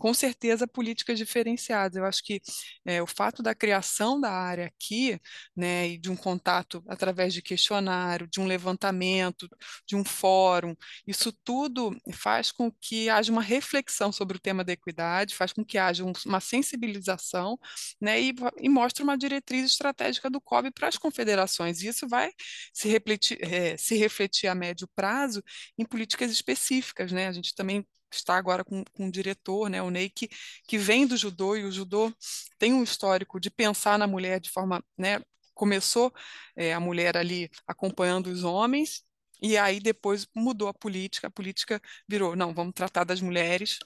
com 0.00 0.14
certeza 0.14 0.66
políticas 0.66 1.18
diferenciadas. 1.18 1.96
Eu 1.96 2.06
acho 2.06 2.22
que 2.24 2.40
é, 2.86 3.02
o 3.02 3.06
fato 3.06 3.42
da 3.42 3.54
criação 3.54 4.18
da 4.20 4.32
área 4.32 4.66
aqui, 4.66 5.20
né, 5.54 5.88
e 5.90 5.98
de 5.98 6.10
um 6.10 6.16
contato 6.16 6.82
através 6.88 7.34
de 7.34 7.42
questionário, 7.42 8.26
de 8.26 8.40
um 8.40 8.46
levantamento, 8.46 9.46
de 9.86 9.94
um 9.96 10.04
fórum, 10.04 10.74
isso 11.06 11.32
tudo 11.44 11.94
faz 12.14 12.50
com 12.50 12.72
que 12.80 13.10
haja 13.10 13.30
uma 13.30 13.42
reflexão 13.42 14.10
sobre 14.10 14.38
o 14.38 14.40
tema 14.40 14.64
da 14.64 14.72
equidade, 14.72 15.36
faz 15.36 15.52
com 15.52 15.64
que 15.64 15.76
haja 15.76 16.02
um, 16.04 16.12
uma 16.24 16.40
sensibilização, 16.40 17.58
né, 18.00 18.20
e, 18.20 18.34
e 18.62 18.68
mostra 18.70 19.04
uma 19.04 19.18
diretriz 19.18 19.66
estratégica 19.66 20.30
do 20.30 20.40
COB 20.40 20.70
para 20.72 20.88
as 20.88 20.96
confederações. 20.96 21.82
E 21.82 21.88
isso 21.88 22.08
vai 22.08 22.30
se 22.72 22.88
refletir, 22.88 23.38
é, 23.42 23.76
se 23.76 23.96
refletir 23.96 24.48
a 24.48 24.54
médio 24.54 24.88
prazo 24.96 25.42
em 25.78 25.84
políticas 25.84 26.30
específicas, 26.30 27.12
né? 27.12 27.28
A 27.28 27.32
gente 27.32 27.54
também 27.54 27.86
está 28.16 28.36
agora 28.36 28.64
com, 28.64 28.84
com 28.92 29.06
um 29.06 29.10
diretor, 29.10 29.68
né, 29.68 29.82
o 29.82 29.90
Ney, 29.90 30.10
que, 30.10 30.28
que 30.66 30.78
vem 30.78 31.06
do 31.06 31.16
judô, 31.16 31.56
e 31.56 31.64
o 31.64 31.72
judô 31.72 32.12
tem 32.58 32.72
um 32.72 32.82
histórico 32.82 33.40
de 33.40 33.50
pensar 33.50 33.98
na 33.98 34.06
mulher 34.06 34.40
de 34.40 34.50
forma, 34.50 34.84
né, 34.96 35.20
começou 35.54 36.12
é, 36.56 36.72
a 36.72 36.80
mulher 36.80 37.16
ali 37.16 37.50
acompanhando 37.66 38.28
os 38.28 38.44
homens, 38.44 39.04
e 39.42 39.56
aí 39.56 39.80
depois 39.80 40.26
mudou 40.34 40.68
a 40.68 40.74
política, 40.74 41.28
a 41.28 41.30
política 41.30 41.80
virou, 42.08 42.36
não, 42.36 42.54
vamos 42.54 42.74
tratar 42.74 43.04
das 43.04 43.20
mulheres 43.20 43.78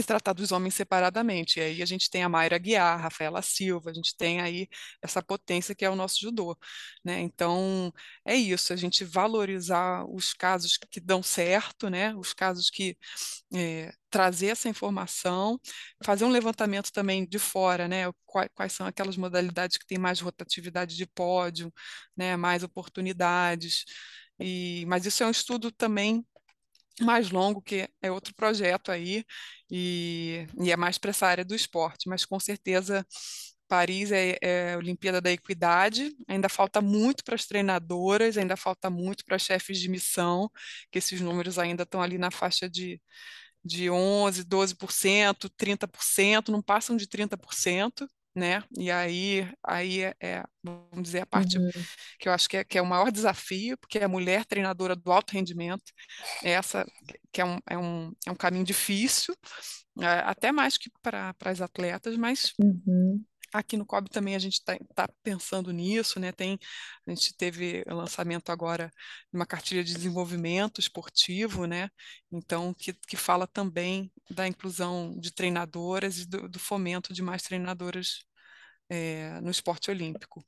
e 0.00 0.04
tratar 0.04 0.32
dos 0.32 0.52
homens 0.52 0.74
separadamente. 0.74 1.58
E 1.58 1.62
aí 1.62 1.82
a 1.82 1.86
gente 1.86 2.10
tem 2.10 2.22
a 2.22 2.28
Mayra 2.28 2.58
Guiar, 2.58 3.00
Rafaela 3.00 3.42
Silva, 3.42 3.90
a 3.90 3.94
gente 3.94 4.16
tem 4.16 4.40
aí 4.40 4.68
essa 5.02 5.22
potência 5.22 5.74
que 5.74 5.84
é 5.84 5.90
o 5.90 5.96
nosso 5.96 6.20
judô, 6.20 6.56
né? 7.04 7.20
Então, 7.20 7.92
é 8.24 8.34
isso, 8.34 8.72
a 8.72 8.76
gente 8.76 9.04
valorizar 9.04 10.04
os 10.08 10.32
casos 10.32 10.76
que 10.90 11.00
dão 11.00 11.22
certo, 11.22 11.88
né? 11.90 12.14
Os 12.16 12.32
casos 12.32 12.70
que 12.70 12.96
é, 13.54 13.92
trazer 14.10 14.48
essa 14.48 14.68
informação, 14.68 15.60
fazer 16.04 16.24
um 16.24 16.30
levantamento 16.30 16.90
também 16.92 17.26
de 17.26 17.38
fora, 17.38 17.88
né? 17.88 18.04
Quais, 18.26 18.48
quais, 18.54 18.72
são 18.72 18.86
aquelas 18.86 19.16
modalidades 19.16 19.76
que 19.76 19.86
têm 19.86 19.98
mais 19.98 20.20
rotatividade 20.20 20.96
de 20.96 21.06
pódio, 21.06 21.72
né? 22.16 22.36
Mais 22.36 22.62
oportunidades. 22.62 23.84
E, 24.38 24.84
mas 24.88 25.06
isso 25.06 25.22
é 25.22 25.26
um 25.26 25.30
estudo 25.30 25.70
também 25.72 26.24
mais 27.00 27.30
longo, 27.30 27.60
que 27.62 27.88
é 28.02 28.10
outro 28.10 28.34
projeto 28.34 28.90
aí, 28.92 29.24
e, 29.70 30.46
e 30.60 30.70
é 30.70 30.76
mais 30.76 30.98
para 30.98 31.10
essa 31.10 31.26
área 31.26 31.44
do 31.44 31.54
esporte, 31.54 32.08
mas 32.08 32.24
com 32.24 32.38
certeza 32.38 33.04
Paris 33.68 34.12
é, 34.12 34.36
é 34.40 34.74
a 34.74 34.78
Olimpíada 34.78 35.20
da 35.20 35.32
Equidade, 35.32 36.14
ainda 36.28 36.48
falta 36.48 36.80
muito 36.80 37.24
para 37.24 37.34
as 37.34 37.46
treinadoras, 37.46 38.36
ainda 38.38 38.56
falta 38.56 38.90
muito 38.90 39.24
para 39.24 39.38
chefes 39.38 39.80
de 39.80 39.88
missão, 39.88 40.50
que 40.90 40.98
esses 40.98 41.20
números 41.20 41.58
ainda 41.58 41.82
estão 41.82 42.02
ali 42.02 42.18
na 42.18 42.30
faixa 42.30 42.68
de, 42.68 43.00
de 43.64 43.90
11%, 43.90 44.44
12%, 44.44 45.50
30%, 45.56 46.48
não 46.50 46.62
passam 46.62 46.96
de 46.96 47.06
30%, 47.06 48.06
né? 48.34 48.62
E 48.76 48.90
aí, 48.90 49.48
aí 49.62 50.02
é, 50.02 50.14
é, 50.20 50.44
vamos 50.62 51.02
dizer, 51.02 51.20
a 51.20 51.26
parte 51.26 51.58
uhum. 51.58 51.70
que 52.18 52.28
eu 52.28 52.32
acho 52.32 52.48
que 52.48 52.56
é, 52.56 52.64
que 52.64 52.76
é 52.76 52.82
o 52.82 52.86
maior 52.86 53.12
desafio, 53.12 53.78
porque 53.78 53.98
é 53.98 54.04
a 54.04 54.08
mulher 54.08 54.44
treinadora 54.44 54.96
do 54.96 55.12
alto 55.12 55.32
rendimento, 55.32 55.92
essa 56.42 56.84
que 57.32 57.40
é 57.40 57.44
um, 57.44 57.58
é 57.68 57.78
um, 57.78 58.12
é 58.26 58.30
um 58.30 58.36
caminho 58.36 58.64
difícil, 58.64 59.34
é, 60.00 60.06
até 60.06 60.50
mais 60.50 60.76
que 60.76 60.90
para 61.00 61.34
as 61.44 61.60
atletas, 61.60 62.16
mas 62.16 62.52
uhum. 62.58 63.22
Aqui 63.54 63.76
no 63.76 63.86
COB 63.86 64.10
também 64.10 64.34
a 64.34 64.38
gente 64.40 64.54
está 64.54 64.76
tá 64.96 65.08
pensando 65.22 65.72
nisso, 65.72 66.18
né? 66.18 66.32
Tem, 66.32 66.58
a 67.06 67.10
gente 67.10 67.32
teve 67.36 67.84
lançamento 67.86 68.50
agora 68.50 68.90
de 69.32 69.38
uma 69.38 69.46
cartilha 69.46 69.84
de 69.84 69.94
desenvolvimento 69.94 70.80
esportivo, 70.80 71.64
né? 71.64 71.88
Então, 72.32 72.74
que, 72.74 72.92
que 72.92 73.16
fala 73.16 73.46
também 73.46 74.10
da 74.28 74.48
inclusão 74.48 75.14
de 75.16 75.32
treinadoras 75.32 76.18
e 76.18 76.26
do, 76.26 76.48
do 76.48 76.58
fomento 76.58 77.14
de 77.14 77.22
mais 77.22 77.42
treinadoras 77.42 78.24
é, 78.88 79.40
no 79.40 79.52
esporte 79.52 79.88
olímpico. 79.88 80.44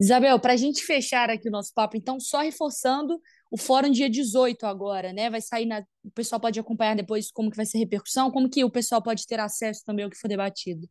Isabel, 0.00 0.40
para 0.40 0.54
a 0.54 0.56
gente 0.56 0.82
fechar 0.82 1.28
aqui 1.28 1.46
o 1.46 1.52
nosso 1.52 1.74
papo, 1.74 1.94
então, 1.94 2.18
só 2.18 2.40
reforçando 2.40 3.20
o 3.50 3.58
fórum 3.58 3.90
dia 3.90 4.08
18 4.08 4.64
agora, 4.64 5.12
né? 5.12 5.28
Vai 5.28 5.42
sair 5.42 5.66
na. 5.66 5.84
O 6.02 6.10
pessoal 6.12 6.40
pode 6.40 6.58
acompanhar 6.58 6.96
depois 6.96 7.30
como 7.30 7.50
que 7.50 7.56
vai 7.58 7.66
ser 7.66 7.76
a 7.76 7.80
repercussão, 7.80 8.30
como 8.30 8.48
que 8.48 8.64
o 8.64 8.70
pessoal 8.70 9.02
pode 9.02 9.26
ter 9.26 9.38
acesso 9.38 9.82
também 9.84 10.06
ao 10.06 10.10
que 10.10 10.16
for 10.16 10.28
debatido. 10.28 10.88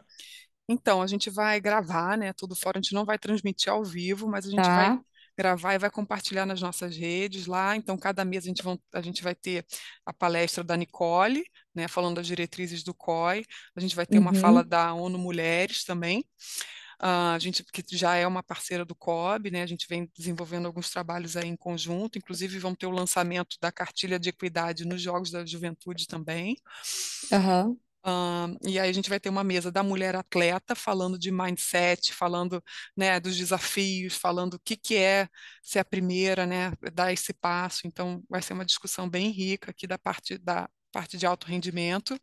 Então, 0.72 1.02
a 1.02 1.08
gente 1.08 1.32
vai 1.32 1.60
gravar, 1.60 2.16
né? 2.16 2.32
Tudo 2.32 2.56
fora, 2.56 2.78
a 2.78 2.82
gente 2.82 2.94
não 2.94 3.04
vai 3.04 3.18
transmitir 3.18 3.74
ao 3.74 3.84
vivo, 3.84 4.28
mas 4.28 4.46
a 4.46 4.52
gente 4.52 4.62
tá. 4.62 4.76
vai 4.76 5.00
gravar 5.36 5.74
e 5.74 5.80
vai 5.80 5.90
compartilhar 5.90 6.46
nas 6.46 6.62
nossas 6.62 6.96
redes 6.96 7.48
lá. 7.48 7.76
Então, 7.76 7.98
cada 7.98 8.24
mês 8.24 8.44
a 8.44 8.48
gente, 8.48 8.62
vão, 8.62 8.80
a 8.94 9.02
gente 9.02 9.24
vai 9.24 9.34
ter 9.34 9.66
a 10.06 10.14
palestra 10.14 10.64
da 10.64 10.78
Nicole, 10.78 11.44
né, 11.74 11.88
falando 11.88 12.18
das 12.18 12.28
diretrizes 12.28 12.84
do 12.84 12.94
COI. 12.94 13.44
A 13.76 13.80
gente 13.80 13.96
vai 13.96 14.06
ter 14.06 14.18
uhum. 14.18 14.26
uma 14.26 14.34
fala 14.36 14.64
da 14.64 14.94
ONU 14.94 15.18
Mulheres 15.18 15.84
também. 15.84 16.24
Uh, 17.02 17.34
a 17.34 17.40
gente 17.40 17.64
que 17.64 17.84
já 17.96 18.16
é 18.16 18.28
uma 18.28 18.44
parceira 18.44 18.84
do 18.84 18.94
COB, 18.94 19.50
né? 19.50 19.64
A 19.64 19.66
gente 19.66 19.88
vem 19.88 20.12
desenvolvendo 20.16 20.66
alguns 20.66 20.90
trabalhos 20.90 21.38
aí 21.38 21.48
em 21.48 21.56
conjunto, 21.56 22.18
inclusive 22.18 22.60
vamos 22.60 22.78
ter 22.78 22.88
o 22.88 22.92
lançamento 22.92 23.56
da 23.62 23.72
cartilha 23.72 24.20
de 24.20 24.28
equidade 24.28 24.86
nos 24.86 25.02
Jogos 25.02 25.32
da 25.32 25.46
Juventude 25.46 26.06
também. 26.06 26.58
Uhum. 27.32 27.78
E 28.64 28.80
aí 28.80 28.90
a 28.90 28.94
gente 28.94 29.10
vai 29.10 29.20
ter 29.20 29.30
uma 29.30 29.44
mesa 29.44 29.72
da 29.72 29.84
mulher 29.84 30.16
atleta 30.16 30.76
falando 30.76 31.18
de 31.20 31.32
mindset, 31.32 32.14
falando 32.14 32.64
né, 32.96 33.20
dos 33.20 33.36
desafios, 33.38 34.16
falando 34.16 34.56
o 34.56 34.60
que, 34.60 34.78
que 34.78 34.96
é 34.96 35.28
ser 35.62 35.80
a 35.80 35.86
primeira, 35.86 36.46
né, 36.46 36.72
dar 36.94 37.12
esse 37.12 37.34
passo. 37.34 37.88
Então 37.88 38.24
vai 38.30 38.42
ser 38.42 38.54
uma 38.54 38.66
discussão 38.66 39.10
bem 39.10 39.30
rica 39.32 39.72
aqui 39.72 39.88
da 39.88 39.98
parte 39.98 40.38
da 40.38 40.70
parte 40.92 41.18
de 41.18 41.26
alto 41.26 41.46
rendimento 41.46 42.20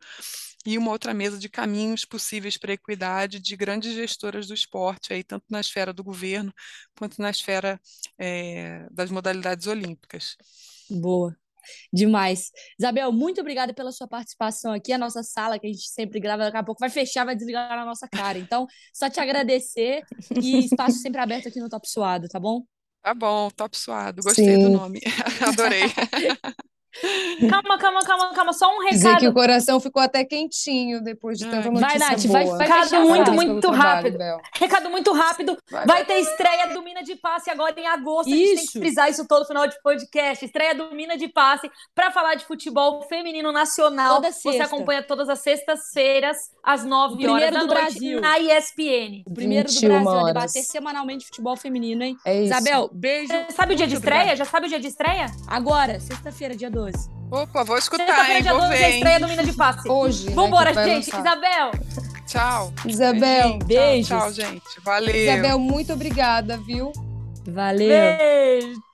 e 0.66 0.76
uma 0.76 0.90
outra 0.90 1.14
mesa 1.14 1.38
de 1.38 1.48
caminhos 1.48 2.04
possíveis 2.04 2.58
para 2.58 2.72
equidade 2.72 3.38
de 3.38 3.56
grandes 3.56 3.94
gestoras 3.94 4.48
do 4.48 4.54
esporte, 4.54 5.12
aí, 5.12 5.22
tanto 5.22 5.44
na 5.48 5.60
esfera 5.60 5.92
do 5.92 6.02
governo 6.02 6.52
quanto 6.98 7.22
na 7.22 7.30
esfera 7.30 7.80
é, 8.18 8.88
das 8.90 9.10
modalidades 9.10 9.68
olímpicas. 9.68 10.36
Boa. 10.90 11.36
Demais. 11.92 12.50
Isabel, 12.78 13.12
muito 13.12 13.40
obrigada 13.40 13.72
pela 13.74 13.92
sua 13.92 14.08
participação 14.08 14.72
aqui. 14.72 14.92
A 14.92 14.98
nossa 14.98 15.22
sala, 15.22 15.58
que 15.58 15.66
a 15.66 15.70
gente 15.70 15.88
sempre 15.88 16.20
grava, 16.20 16.44
daqui 16.44 16.56
a 16.56 16.62
pouco 16.62 16.80
vai 16.80 16.90
fechar, 16.90 17.24
vai 17.24 17.36
desligar 17.36 17.68
na 17.70 17.84
nossa 17.84 18.08
cara. 18.08 18.38
Então, 18.38 18.66
só 18.92 19.08
te 19.08 19.20
agradecer 19.20 20.02
e 20.42 20.64
espaço 20.64 20.98
sempre 20.98 21.20
aberto 21.20 21.48
aqui 21.48 21.60
no 21.60 21.68
Top 21.68 21.88
Suado, 21.88 22.28
tá 22.28 22.38
bom? 22.40 22.62
Tá 23.02 23.14
bom, 23.14 23.50
Top 23.50 23.76
Suado. 23.78 24.22
Gostei 24.22 24.44
Sim. 24.44 24.62
do 24.62 24.70
nome. 24.70 25.00
Adorei. 25.46 25.82
Calma, 27.48 27.78
calma, 27.78 28.00
calma, 28.02 28.32
calma. 28.32 28.52
Só 28.52 28.68
um 28.74 28.78
recado. 28.80 28.94
Dizer 28.94 29.16
que 29.18 29.28
o 29.28 29.32
coração 29.32 29.78
ficou 29.80 30.02
até 30.02 30.24
quentinho 30.24 31.02
depois 31.02 31.38
de 31.38 31.44
tanta 31.46 31.70
notícia 31.70 31.98
Vai, 31.98 32.10
Nath, 32.10 32.26
boa. 32.26 32.32
vai, 32.32 32.46
vai 32.46 32.66
Recado 32.66 33.00
muito, 33.04 33.32
muito 33.32 33.70
rápido. 33.70 34.16
Trabalho, 34.18 34.42
recado 34.54 34.90
muito 34.90 35.12
rápido. 35.12 35.58
Vai, 35.70 35.86
vai, 35.86 36.04
ter 36.04 36.18
estreia 36.18 36.68
do 36.68 36.82
Mina 36.82 37.02
de 37.02 37.16
Passe 37.16 37.50
agora 37.50 37.78
em 37.78 37.86
agosto. 37.86 38.28
Isso. 38.28 38.34
A 38.34 38.46
gente 38.46 38.56
tem 38.56 38.66
que 38.66 38.78
frisar 38.78 39.10
isso 39.10 39.26
todo 39.26 39.46
final 39.46 39.66
de 39.66 39.80
podcast. 39.82 40.44
Estreia 40.44 40.74
do 40.74 40.94
Mina 40.94 41.16
de 41.16 41.28
Passe 41.28 41.70
para 41.94 42.10
falar 42.10 42.34
de 42.34 42.44
futebol 42.44 43.02
feminino 43.02 43.52
nacional. 43.52 44.16
Toda 44.16 44.32
Você 44.32 44.60
acompanha 44.60 45.02
todas 45.02 45.28
as 45.28 45.40
sextas-feiras, 45.40 46.36
às 46.62 46.84
nove 46.84 47.26
horas 47.26 47.52
da 47.52 47.60
do 47.60 47.66
noite, 47.66 47.80
Brasil. 47.80 48.20
na 48.20 48.38
ESPN. 48.38 49.22
O 49.26 49.34
primeiro 49.34 49.68
do 49.68 49.80
Brasil 49.80 50.08
horas. 50.08 50.22
a 50.22 50.26
debater 50.32 50.62
semanalmente 50.62 51.26
futebol 51.26 51.56
feminino, 51.56 52.02
hein? 52.02 52.16
É 52.24 52.34
isso. 52.42 52.54
Isabel, 52.54 52.90
beijo. 52.92 53.32
Você 53.32 53.52
sabe 53.52 53.74
o 53.74 53.76
dia 53.76 53.86
de 53.86 53.94
estreia? 53.94 54.20
Obrigado. 54.22 54.38
Já 54.38 54.44
sabe 54.44 54.66
o 54.66 54.68
dia 54.68 54.80
de 54.80 54.86
estreia? 54.86 55.26
Agora, 55.46 56.00
sexta-feira, 56.00 56.54
dia 56.56 56.70
12. 56.70 56.85
Opa, 57.30 57.64
vou 57.64 57.76
escutar, 57.76 58.30
hein? 58.30 58.42
Vou 58.42 58.68
ver, 58.68 58.84
a 58.84 58.90
estreia 58.90 59.20
do 59.20 59.28
Mina 59.28 59.44
de 59.44 59.52
Passe. 59.52 59.88
Hoje. 59.88 60.28
Né, 60.28 60.34
Vambora, 60.34 60.72
né, 60.72 60.84
gente. 60.84 61.10
Lançar. 61.12 61.20
Isabel. 61.20 61.70
Tchau. 62.26 62.72
Isabel, 62.84 63.58
beijo. 63.64 64.08
Tchau, 64.08 64.20
tchau, 64.20 64.32
gente. 64.32 64.80
Valeu. 64.84 65.14
Isabel, 65.14 65.58
muito 65.58 65.92
obrigada, 65.92 66.56
viu? 66.58 66.92
Valeu. 67.46 67.88
Beijo. 67.88 68.85